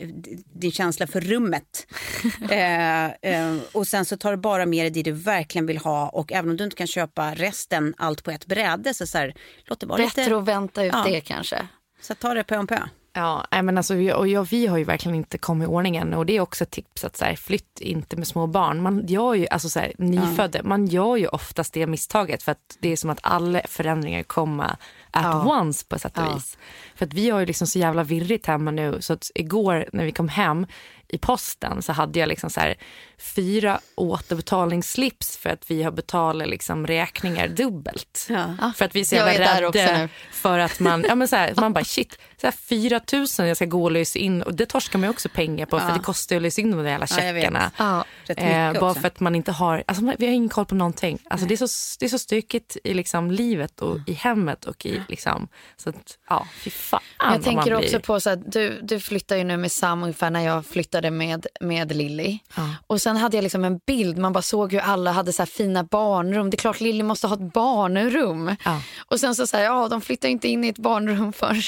[0.54, 1.86] din känsla för rummet.
[2.50, 6.08] eh, eh, och sen så tar du bara med dig det du verkligen vill ha
[6.08, 9.34] och även om du inte kan köpa resten allt på ett bräde så, så här,
[9.64, 10.36] låt det vara Bättre lite...
[10.36, 11.04] att vänta ut Ja.
[11.08, 11.66] det kanske.
[12.00, 12.78] Så ta det pö om pö.
[13.16, 16.26] Ja, men alltså, och jag, vi har ju verkligen inte kommit i ordning än och
[16.26, 18.82] det är också ett tips att så här, flytt inte med små barn.
[18.82, 22.76] Man gör ju, alltså så här, nyfödda, man gör ju oftast det misstaget för att
[22.80, 24.64] det är som att alla förändringar kommer
[25.10, 25.58] at Ja.
[25.60, 26.34] once på sätt och Ja.
[26.34, 26.58] vis.
[26.94, 30.04] För att vi har ju liksom så jävla virrigt hemma nu så att igår när
[30.04, 30.66] vi kom hem
[31.14, 32.74] i posten så hade jag liksom så här
[33.18, 38.26] fyra återbetalningsslips för att vi har betalat liksom räkningar dubbelt.
[38.28, 38.72] Ja.
[38.76, 40.08] För att vi så Jag jävla är där också rädda nu.
[40.32, 43.56] för att man, ja men så här, man bara shit, så här 4 000 jag
[43.56, 45.94] ska gå och lösa in och det torskar man också pengar på för Ja.
[45.94, 47.70] det kostar ju att lösa in de där jävla checkarna.
[47.78, 48.04] Ja.
[48.28, 49.00] Eh, bara också.
[49.00, 51.18] för att man inte har, alltså vi har ingen koll på någonting.
[51.30, 54.86] Alltså det, är så, det är så stökigt i liksom livet och i hemmet och
[54.86, 59.00] i liksom, så att ja, fy fan Jag tänker också på så att du, du
[59.00, 62.38] flyttar ju nu med Sam ungefär när jag flyttade med, med Lilly.
[62.86, 65.46] Och sen hade jag liksom en bild, man bara såg hur alla hade så här
[65.46, 66.50] fina barnrum.
[66.50, 68.56] Det är klart Lilly måste ha ett barnrum.
[68.64, 68.80] Ja.
[69.06, 71.62] Och sen så säger ja de flyttar inte in i ett barnrum förrän,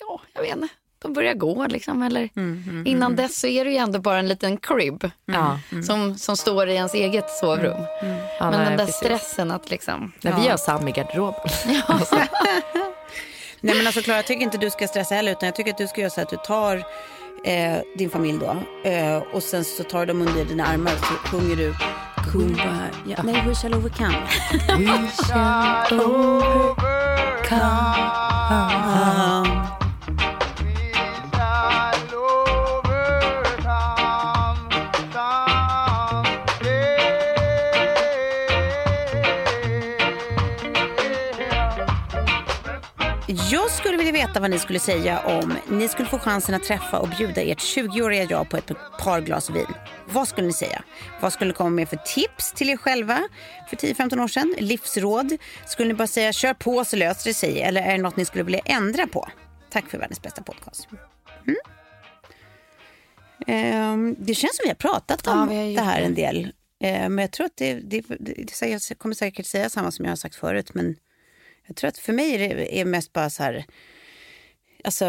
[0.00, 2.02] ja jag vet inte, de börjar gå liksom.
[2.02, 2.28] Eller
[2.88, 5.10] innan dess så är det ju ändå bara en liten crib.
[5.24, 5.58] Ja.
[5.86, 7.80] Som, som står i ens eget sovrum.
[8.00, 8.06] Ja,
[8.38, 8.94] Men nej, den där precis.
[8.94, 10.12] stressen att liksom...
[10.20, 11.50] När vi har Sam i garderoben.
[13.60, 15.78] Nej men alltså Klara, jag tycker inte du ska stressa heller utan jag tycker att
[15.78, 16.84] du ska göra så att du tar
[17.44, 18.56] eh, din familj då
[18.90, 21.74] eh, och sen så tar dem under dina armar och så sjunger du
[22.32, 23.22] Kumbaya.
[23.24, 24.26] Nej, we shall overcome.
[24.78, 26.96] We shall overcome.
[43.50, 46.98] Jag skulle vilja veta vad ni skulle säga om ni skulle få chansen att träffa
[46.98, 48.70] och bjuda ert 20-åriga jag på ett
[49.00, 49.66] par glas vin.
[50.08, 50.82] Vad skulle ni säga?
[51.20, 53.28] Vad skulle ni komma med för tips till er själva
[53.70, 54.54] för 10-15 år sedan?
[54.58, 55.36] Livsråd?
[55.66, 57.62] Skulle ni bara säga kör på så löser det sig?
[57.62, 59.28] Eller är det något ni skulle vilja ändra på?
[59.70, 60.88] Tack för världens bästa podcast.
[61.46, 61.56] Mm.
[63.46, 66.52] Ehm, det känns som vi har pratat Ja, om vi har det här en del.
[66.80, 70.12] Ehm, men jag tror att det, det, det, jag kommer säkert säga samma som jag
[70.12, 70.74] har sagt förut.
[70.74, 70.96] Men
[71.66, 73.66] jag tror att för mig är det är mest bara så här
[74.86, 75.04] alltså,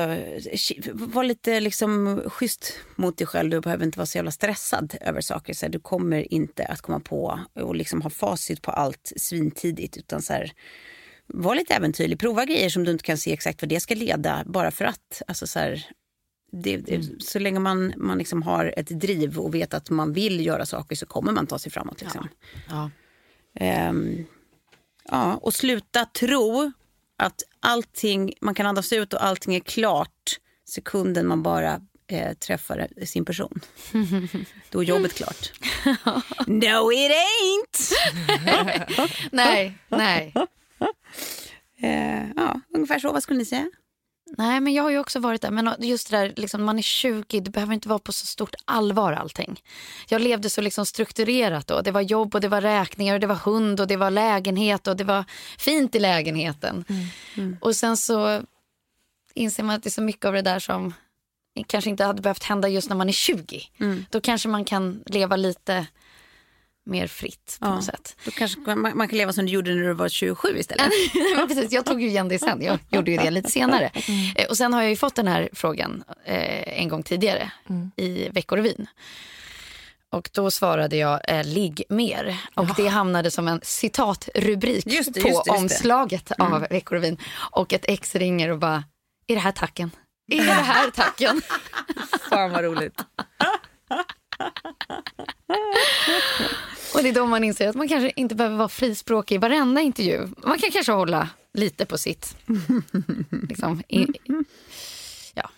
[0.94, 3.50] var lite liksom schysst mot dig själv.
[3.50, 5.54] Du behöver inte vara så jävla stressad över saker.
[5.54, 9.98] Så här, du kommer inte att komma på och liksom ha facit på allt svintidigt.
[9.98, 10.52] Utan så här,
[11.28, 12.20] var lite äventyrlig.
[12.20, 15.22] Prova grejer som du inte kan se exakt vad det ska leda bara för att.
[15.28, 15.86] Alltså så här,
[16.52, 17.20] det, det, Mm.
[17.20, 20.96] Så länge man, man liksom har ett driv och vet att man vill göra saker
[20.96, 22.02] så kommer man ta sig framåt.
[22.02, 22.28] Liksom.
[22.70, 22.90] Ja.
[23.56, 24.26] Ehm,
[25.08, 26.72] ja, och sluta tro
[27.18, 30.40] att allting, man kan andas ut och allting är klart
[30.70, 33.62] sekunden man bara eh, träffar sin person.
[34.70, 35.52] Då är jobbet klart.
[36.48, 37.94] no it ain't!
[39.32, 40.34] Nej, nej.
[41.82, 43.12] Eh, ja, ungefär så.
[43.12, 43.70] Vad skulle ni säga?
[44.38, 45.52] Nej, men jag har ju också varit där.
[45.52, 48.56] Men just det där, liksom, man är 20, det behöver inte vara på så stort
[48.66, 49.62] allvar allting.
[50.10, 51.82] Jag levde så liksom strukturerat då.
[51.82, 54.88] Det var jobb och det var räkningar och det var hund och det var lägenhet
[54.88, 55.24] och det var
[55.58, 56.86] fint i lägenheten.
[57.62, 58.42] Och sen så
[59.34, 60.94] inser man att det är så mycket av det där som
[61.68, 63.62] kanske inte hade behövt hända just när man är 20.
[64.10, 65.88] Då kanske man kan leva lite
[66.88, 67.76] mer fritt på Ja.
[67.76, 68.16] något sätt.
[68.26, 70.92] Då kanske man, man kan leva som du gjorde när du var 27 istället.
[71.48, 72.62] Precis, jag tog ju igen det sen.
[72.62, 73.92] Jag gjorde ju det lite senare.
[74.36, 77.52] Eh, Och sen har jag ju fått den här frågan eh, en gång tidigare
[77.96, 78.88] i Veckorevyn.
[80.12, 82.38] Och då svarade jag eh, ligg mer.
[82.56, 87.18] Och det hamnade som en citatrubrik Just på just det, just omslaget av Veckorevyn.
[87.52, 88.84] Och ett ex ringer och bara,
[89.28, 89.92] är det här tacken?
[90.32, 91.42] Är det här tacken?
[92.30, 93.02] Fan vad roligt.
[96.94, 99.82] Och det är då man inser att man kanske inte behöver vara frispråkig i varenda
[99.82, 100.28] intervju.
[100.38, 102.38] Man kan kanske hålla lite på sitt.
[103.50, 104.08] liksom, i,
[105.34, 105.50] ja.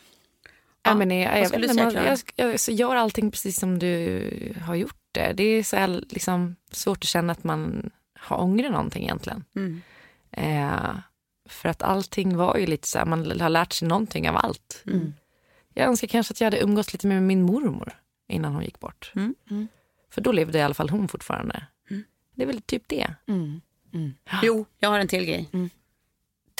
[0.84, 4.76] Ja, men jag, jag, vet man, jag, jag så gör allting precis som du har
[4.76, 5.34] gjort det.
[5.34, 9.44] Det är så här, liksom, svårt att känna att man har ångrat någonting egentligen.
[9.56, 9.82] Mm.
[10.32, 10.96] Eh,
[11.50, 14.84] för att allting var ju lite så här, man har lärt sig någonting av allt.
[14.88, 15.14] Mm.
[15.74, 17.94] Jag önskar kanske att jag hade umgåtts lite mer med min mormor
[18.30, 19.12] innan hon gick bort.
[19.16, 19.68] Mm.
[20.10, 21.66] För då levde i alla fall hon fortfarande.
[22.36, 23.14] Det är väl typ det.
[23.28, 23.62] Mm.
[24.44, 25.50] Jo, jag har en till grej.
[25.54, 25.70] Mm.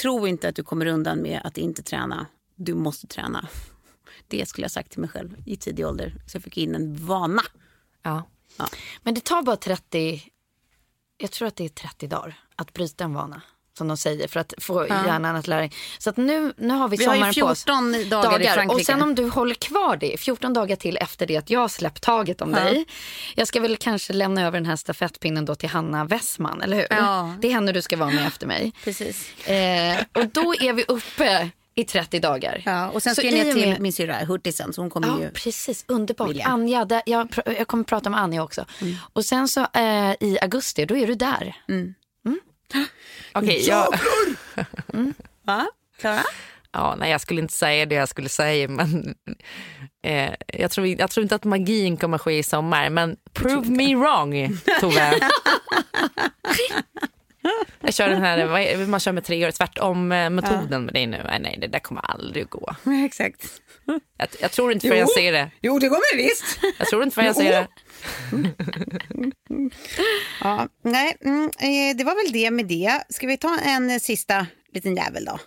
[0.02, 2.28] Tro inte att du kommer undan med att inte träna.
[2.56, 3.48] Du måste träna.
[4.28, 6.16] Det skulle jag sagt till mig själv i tidig ålder.
[6.28, 7.42] Så jag fick in en vana.
[8.02, 8.24] Ja.
[9.04, 10.24] Men det tar bara 30,
[11.18, 13.42] jag tror att det är 30 dagar att bryta en vana.
[13.80, 15.70] Som de säger för att få hjärnan att lära.
[15.98, 17.64] Så att nu, nu har vi Vi har ju sommaren på oss.
[17.64, 18.74] 14 dagar i Frankrike.
[18.76, 21.68] Och sen om du håller kvar det 14 dagar till efter det att jag har
[21.68, 22.60] släppt taget om Ja.
[22.60, 22.86] dig.
[23.36, 26.88] Jag ska väl kanske lämna över den här stafettpinnen då till Hanna Westman, eller hur?
[26.90, 27.34] Ja.
[27.42, 28.72] Det är henne du ska vara med efter mig.
[28.84, 29.48] Precis.
[29.48, 32.62] Eh, och då är vi uppe i 30 dagar.
[32.66, 34.74] Ja, och sen Så ska jag ner till med- min syrra Hurtisen.
[34.74, 35.30] Så hon kommer Ja, ju...
[35.32, 35.86] precis.
[35.88, 36.30] Underbart.
[36.30, 36.46] Vilja.
[36.46, 38.66] Anja, där, jag, jag kommer prata med Anja också.
[38.82, 38.96] Mm.
[39.14, 41.56] Och sen så eh, i augusti, då är du där.
[43.34, 44.00] Okej, jag,
[45.44, 45.68] Va?
[46.00, 46.24] Klara?
[46.72, 48.68] ja, nej, jag skulle inte säga det jag skulle säga.
[48.68, 49.16] Men,
[50.04, 52.90] eh, jag, tror, jag tror inte att magin kommer ske i sommar.
[52.90, 55.20] Men prove me wrong, Tove.
[57.82, 61.22] Jag kör den här, man kör med tre år tvärtom eh, metoden med dig nu.
[61.26, 62.76] Nej, nej, det där kommer aldrig att gå.
[63.06, 63.62] Exakt.
[64.18, 65.52] Jag, jag tror inte förrän jag ser det.
[65.62, 66.60] Jo, det kommer det visst.
[66.78, 67.68] Jag tror inte förrän jag ser det.
[70.42, 73.04] Ja, nej, mm, eh, det var väl det med det.
[73.10, 75.40] Ska vi ta en sista liten jävel då?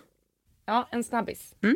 [0.65, 1.55] Ja, en snabbis.
[1.63, 1.75] Mm.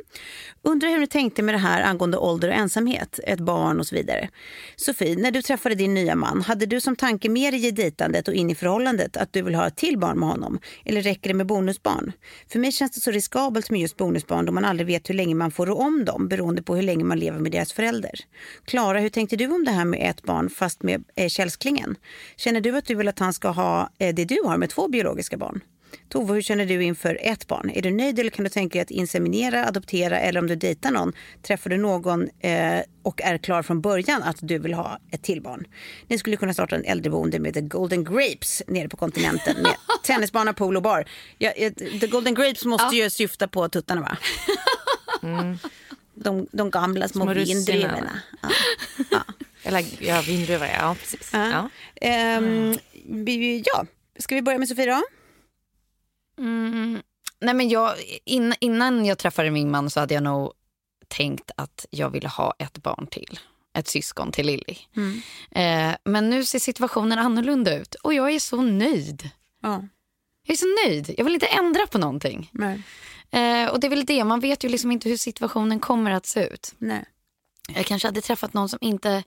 [0.62, 3.96] Undrar hur du tänkte med det här angående ålder och ensamhet, ett barn och så
[3.96, 4.30] vidare.
[4.76, 8.28] Sofie, när du träffade din nya man, hade du som tanke med dig i dejtandet
[8.28, 10.60] och in i förhållandet att du vill ha ett till barn med honom?
[10.86, 12.12] Eller räcker det med bonusbarn?
[12.52, 15.36] För mig känns det så riskabelt med just bonusbarn då man aldrig vet hur länge
[15.36, 18.20] man får rå om dem beroende på hur länge man lever med deras förälder.
[18.66, 21.96] Klara, hur tänkte du om det här med ett barn fast med eh, källsklingen?
[22.38, 24.88] Känner du att du vill att han ska ha eh, det du har med två
[24.88, 25.62] biologiska barn?
[26.10, 27.70] Tove, hur känner du inför ett barn?
[27.74, 30.92] Är du nöjd eller kan du tänka dig att inseminera, adoptera eller om du dejtar
[30.92, 35.24] någon, träffar du någon eh, och är klar från början att du vill ha ett
[35.24, 35.68] till barn?
[36.08, 40.54] Ni skulle kunna starta en äldreboende med The Golden Grapes nere på kontinenten med tennisbana,
[40.54, 41.06] pool och bar.
[41.38, 44.18] Ja, eh, The Golden Grapes måste ju syfta på tuttarna va?
[46.14, 48.20] De, de gamla små, Små vindruvorna.
[49.12, 49.20] Ja.
[49.64, 51.30] Eller ja, vindruvare, ja precis.
[51.34, 51.70] Ja.
[53.06, 53.86] Vi- ja,
[54.20, 55.02] ska vi börja med Sofie då?
[56.38, 57.02] Mm.
[57.40, 57.94] Nej, men jag,
[58.26, 60.54] in, innan jag träffade min man så hade jag nog
[61.08, 63.40] tänkt att jag ville ha ett barn till.
[63.74, 64.78] Ett syskon till Lilly.
[65.52, 69.30] Eh, men nu ser situationen annorlunda ut och jag är så nöjd.
[69.62, 69.88] Ja.
[70.44, 71.16] Jag är så nöjd.
[71.18, 72.50] Jag vill inte ändra på någonting.
[72.52, 72.82] Nej.
[73.32, 76.26] Eh, och det är väl det, man vet ju liksom inte hur situationen kommer att
[76.26, 76.76] se ut.
[76.78, 77.06] Nej.
[77.76, 79.24] Jag kanske hade träffat någon som inte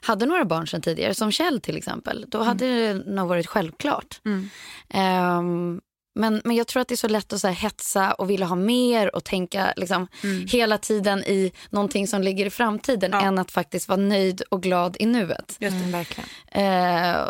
[0.00, 2.24] hade några barn sedan tidigare, som Kjell till exempel.
[2.28, 4.20] Då hade det nog varit självklart.
[4.24, 4.50] Mm.
[4.88, 5.80] Ehm,
[6.14, 8.46] Men, men jag tror att det är så lätt att så här, hetsa och vilja
[8.46, 10.06] ha mer och tänka liksom,
[10.48, 13.20] hela tiden i någonting som ligger i framtiden Ja.
[13.20, 15.56] än att faktiskt vara nöjd och glad i nuet.
[15.58, 15.84] Just det.
[15.84, 16.28] Mm, verkligen.
[16.52, 17.28] Eh,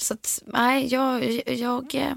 [0.00, 2.14] så att, nej, jag, jag, eh,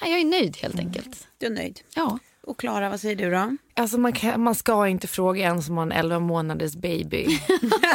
[0.00, 1.28] nej, jag är nöjd helt enkelt.
[1.38, 1.80] Du är nöjd.
[1.94, 2.18] Ja.
[2.42, 3.56] Och Klara, vad säger du då?
[3.74, 7.24] Alltså man, kan, man ska inte fråga en som har en 11 månaders baby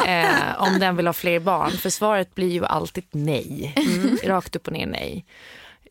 [0.06, 1.70] eh, om den vill ha fler barn.
[1.70, 3.74] För svaret blir ju alltid nej.
[4.24, 5.24] Rakt upp och ner nej.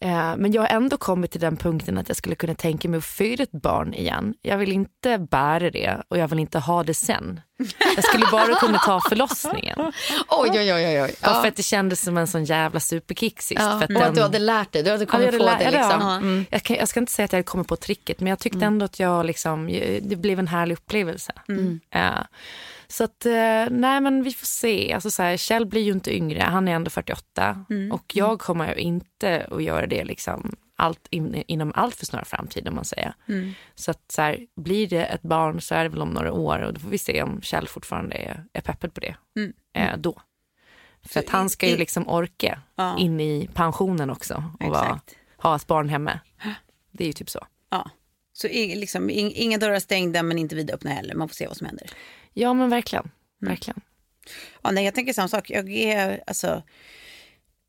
[0.02, 2.98] Eh, men jag har ändå kommit till den punkten att jag skulle kunna tänka mig
[2.98, 4.34] att föda ett barn igen.
[4.42, 7.42] Jag vill inte bära det och jag vill inte ha det sen.
[7.96, 9.80] Jag skulle bara kunna ta förlossningen.
[10.30, 11.02] Oj, oj, oj.
[11.02, 11.16] oj.
[11.24, 13.62] Bara för att det kändes som en sån jävla superkick sist.
[13.62, 15.48] Ja, För att och att den- du hade lärt dig, du hade Ja, kommit på
[15.48, 15.72] hade det.
[15.72, 16.02] lä- ja, Liksom.
[16.02, 16.16] ja.
[16.16, 16.46] Mm.
[16.50, 18.86] Jag, kan, jag ska inte säga att jag kommit på tricket men jag tyckte ändå
[18.86, 19.68] att jag liksom,
[20.02, 21.32] det blev en härlig upplevelse.
[21.90, 22.28] Ja.
[22.92, 23.32] Så att, eh,
[23.70, 24.94] nej men vi får se.
[24.94, 28.76] Alltså så här, Kjell blir ju inte yngre, han är ändå 48 och jag kommer
[28.76, 32.86] ju inte att göra det liksom allt, in, inom allt för snar framtid om man
[32.86, 33.14] säger.
[33.76, 36.60] Så att så här, blir det ett barn så är det väl om några år
[36.60, 39.16] och då får vi se om Kjell fortfarande är, är peppad på det
[39.74, 40.22] eh, då.
[41.04, 42.98] För att han ska ju i- liksom orka Ja.
[43.00, 45.00] in i pensionen också och vara,
[45.38, 46.20] ha ett barn hemma.
[46.92, 47.46] Det är ju typ så.
[47.70, 47.90] Ja.
[48.34, 51.16] Så liksom, ing- inga dörrar stängda men inte vidöppna heller.
[51.16, 51.90] Man får se vad som händer.
[52.34, 53.12] Ja men verkligen.
[53.40, 53.82] verkligen.
[54.62, 55.50] Ja, nej, jag tänker samma sak.
[55.50, 56.64] Jag, är, alltså,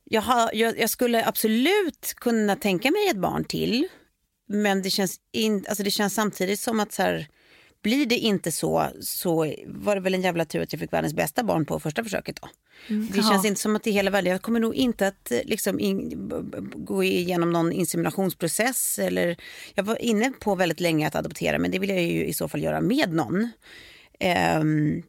[0.05, 3.89] jag, har, jag, jag skulle absolut kunna tänka mig ett barn till.
[4.49, 7.29] Men det känns, in, alltså det känns samtidigt som att så här,
[7.83, 11.15] blir det inte så så var det väl en jävla tur att jag fick världens
[11.15, 12.41] bästa barn på första försöket.
[12.43, 12.49] Då.
[12.89, 14.33] Det känns inte som att det hela världen.
[14.33, 16.31] Jag kommer nog inte att liksom, in,
[16.75, 18.99] gå igenom någon inseminationsprocess.
[18.99, 19.37] Eller,
[19.75, 22.49] jag var inne på väldigt länge att adoptera men det vill jag ju i så
[22.49, 23.51] fall göra med någon.
[24.23, 25.03] Ehm,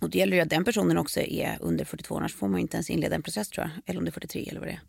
[0.00, 2.76] och det gäller ju att den personen också är under 42, annars får man inte
[2.76, 3.82] ens inleda en process tror jag.
[3.86, 4.80] Eller under 43 eller vad det är.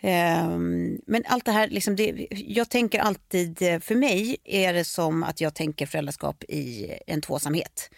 [0.00, 4.84] Ehm, men allt det här, liksom det, jag tänker alltid, eh, för mig är det
[4.84, 7.90] som att jag tänker föräldraskap i en tvåsamhet.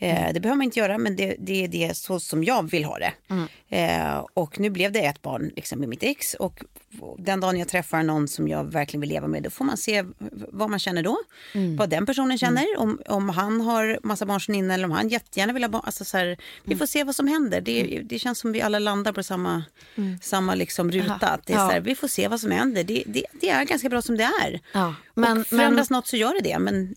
[0.00, 2.84] Eh, det behöver man inte göra men det, det är det så som jag vill
[2.84, 3.12] ha det.
[3.76, 6.64] Eh, och nu blev det ett barn liksom, med mitt ex och
[7.18, 10.04] den dagen jag träffar någon som jag verkligen vill leva med då får man se
[10.52, 11.18] vad man känner då.
[11.78, 15.08] Vad den personen känner, om, om han har massa barn sedan innan eller om han
[15.08, 15.82] jättegärna vill ha barn.
[15.84, 17.60] Alltså, så här, vi får se vad som händer.
[17.60, 19.64] Det, det känns som vi alla landar på samma,
[20.22, 21.26] samma liksom ruta.
[21.28, 21.66] Att det är Ja.
[21.68, 22.84] så här, vi får se vad som händer.
[22.84, 24.60] Det, det, det är ganska bra som det är.
[24.72, 26.58] Ja, men, och förändras men något så gör det det.
[26.58, 26.94] Men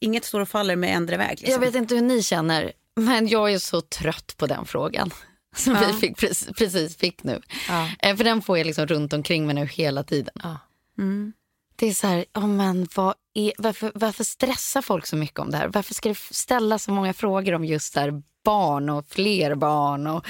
[0.00, 1.30] inget står och faller med ändra väg.
[1.30, 1.52] Liksom.
[1.52, 5.10] jag vet inte hur ni känner, men jag är så trött på den frågan.
[5.56, 7.40] Som vi fick, precis, precis fick nu.
[7.68, 7.90] Ja.
[7.98, 10.34] Eh, För den får jag liksom runt omkring mig nu hela tiden.
[10.42, 10.58] Ja.
[11.76, 15.50] Det är så här, ja, men vad är, varför, varför stressar folk så mycket om
[15.50, 15.68] det här?
[15.68, 20.06] Varför ska det ställa så många frågor om just här barn och fler barn?
[20.06, 20.26] Och,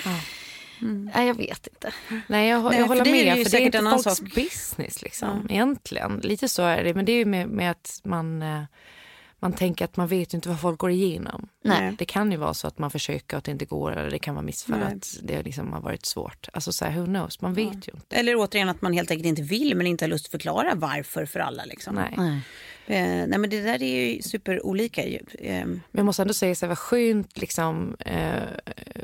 [1.15, 1.93] Nej, jag vet inte.
[2.27, 3.39] Nej, jag, Nej, jag håller är det med.
[3.39, 4.35] ju för det är inte en annan folks sak.
[4.35, 6.21] business liksom, egentligen.
[6.25, 6.95] Lite så är det.
[6.95, 8.63] Men det är ju med, med att man, eh,
[9.41, 11.49] man tänker att man vet inte vad folk går igenom.
[11.65, 11.95] Nej.
[11.99, 14.19] Det kan ju vara så att man försöker och att det inte går eller det
[14.19, 16.49] kan vara missfall att det liksom har varit svårt.
[16.53, 18.17] Alltså så här, who knows, man vet ju inte.
[18.17, 21.27] Eller återigen att man helt enkelt inte vill men inte har lust att förklara varför
[21.27, 21.65] för alla.
[21.65, 21.95] Liksom.
[21.95, 22.15] Nej.
[22.17, 22.41] Nej.
[22.91, 25.05] Eh, nej men det där är ju superolika.
[25.05, 25.19] Eh,
[25.67, 28.43] Men jag måste ändå säga så här, vad skönt liksom, eh,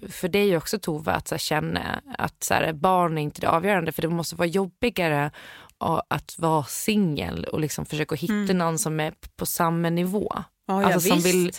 [0.09, 3.49] för dig också Tove att så här, känna att så här, barn är inte det
[3.49, 5.31] avgörande för det måste vara jobbigare
[5.79, 10.33] att vara singel och liksom försöka hitta någon som är på samma nivå.
[10.69, 10.83] Mm.
[10.83, 11.35] Ja, alltså, som visst.
[11.35, 11.53] vill,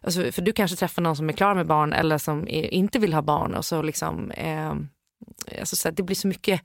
[0.00, 2.98] alltså, för du kanske träffar någon som är klar med barn eller som är, inte
[2.98, 4.74] vill ha barn och så liksom, eh,
[5.60, 6.60] alltså, så det blir så mycket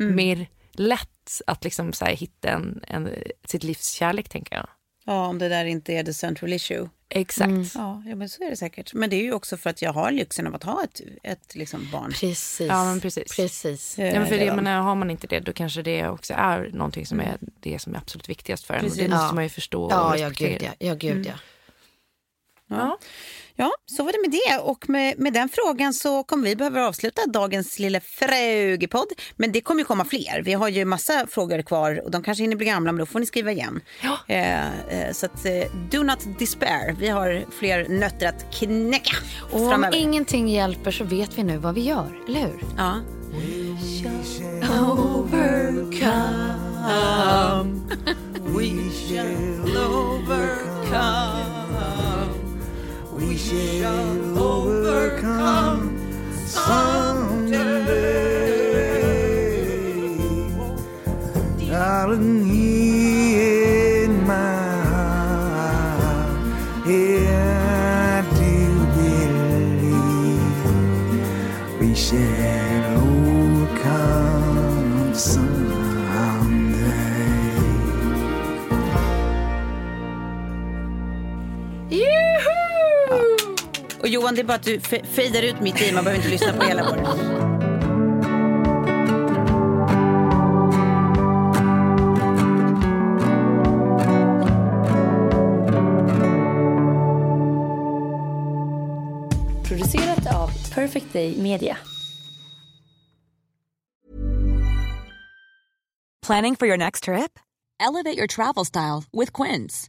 [0.00, 0.16] Mm.
[0.16, 3.10] mer lätt att liksom, så här, hitta en, en,
[3.44, 4.68] sitt livs kärlek tänker jag.
[5.08, 6.88] Ja, om det där inte är the central issue.
[7.10, 7.74] Exakt.
[7.74, 8.94] Ja, ja, men så är det säkert.
[8.94, 11.54] Men det är ju också för att jag har lyxen av att ha ett, ett
[11.54, 12.10] liksom barn.
[12.12, 12.60] Precis.
[12.68, 13.36] Ja, men precis.
[13.36, 13.98] precis.
[13.98, 14.56] Eh, Ja, men för det, redan.
[14.56, 17.78] jag menar, har man inte det då kanske det också är någonting som är det
[17.78, 18.80] som är absolut viktigast för en.
[18.80, 19.10] Och det Precis.
[19.10, 19.32] måste Ja.
[19.34, 20.58] man ju förstå och Ja, ja, respektera.
[20.58, 20.86] gud ja.
[20.88, 21.32] ja, gud, ja.
[22.66, 22.98] Ja.
[23.58, 24.58] Ja, så var det med det.
[24.62, 29.08] Och med, med den frågan så kommer vi behöva avsluta dagens lilla frågepodd.
[29.36, 30.42] Men det kommer ju komma fler.
[30.44, 33.20] Vi har ju massa frågor kvar och de kanske hinner bli gamla men då får
[33.20, 33.80] ni skriva igen.
[34.02, 34.18] Ja.
[34.34, 35.52] Eh, eh, så att, eh,
[35.90, 36.96] do not despair.
[36.98, 39.16] Vi har fler nötter att knäcka
[39.52, 39.96] Och om framöver.
[39.96, 42.60] ingenting hjälper så vet vi nu vad vi gör, eller hur?
[42.76, 43.00] Ja.
[61.68, 66.38] Darling, here in my heart,
[66.86, 68.56] yeah, I do
[69.80, 70.58] believe
[71.80, 72.98] we shall
[73.78, 74.34] overcome
[75.14, 75.57] someday.
[84.18, 85.92] Johan, det är bara att du fejdar ut mitt i.
[85.92, 86.96] Man behöver inte lyssna på hela vår.
[99.68, 101.76] Producerat av Perfect Day Media.
[106.26, 107.38] Planning for your next trip?
[107.80, 109.88] Elevate your travel style with Quince.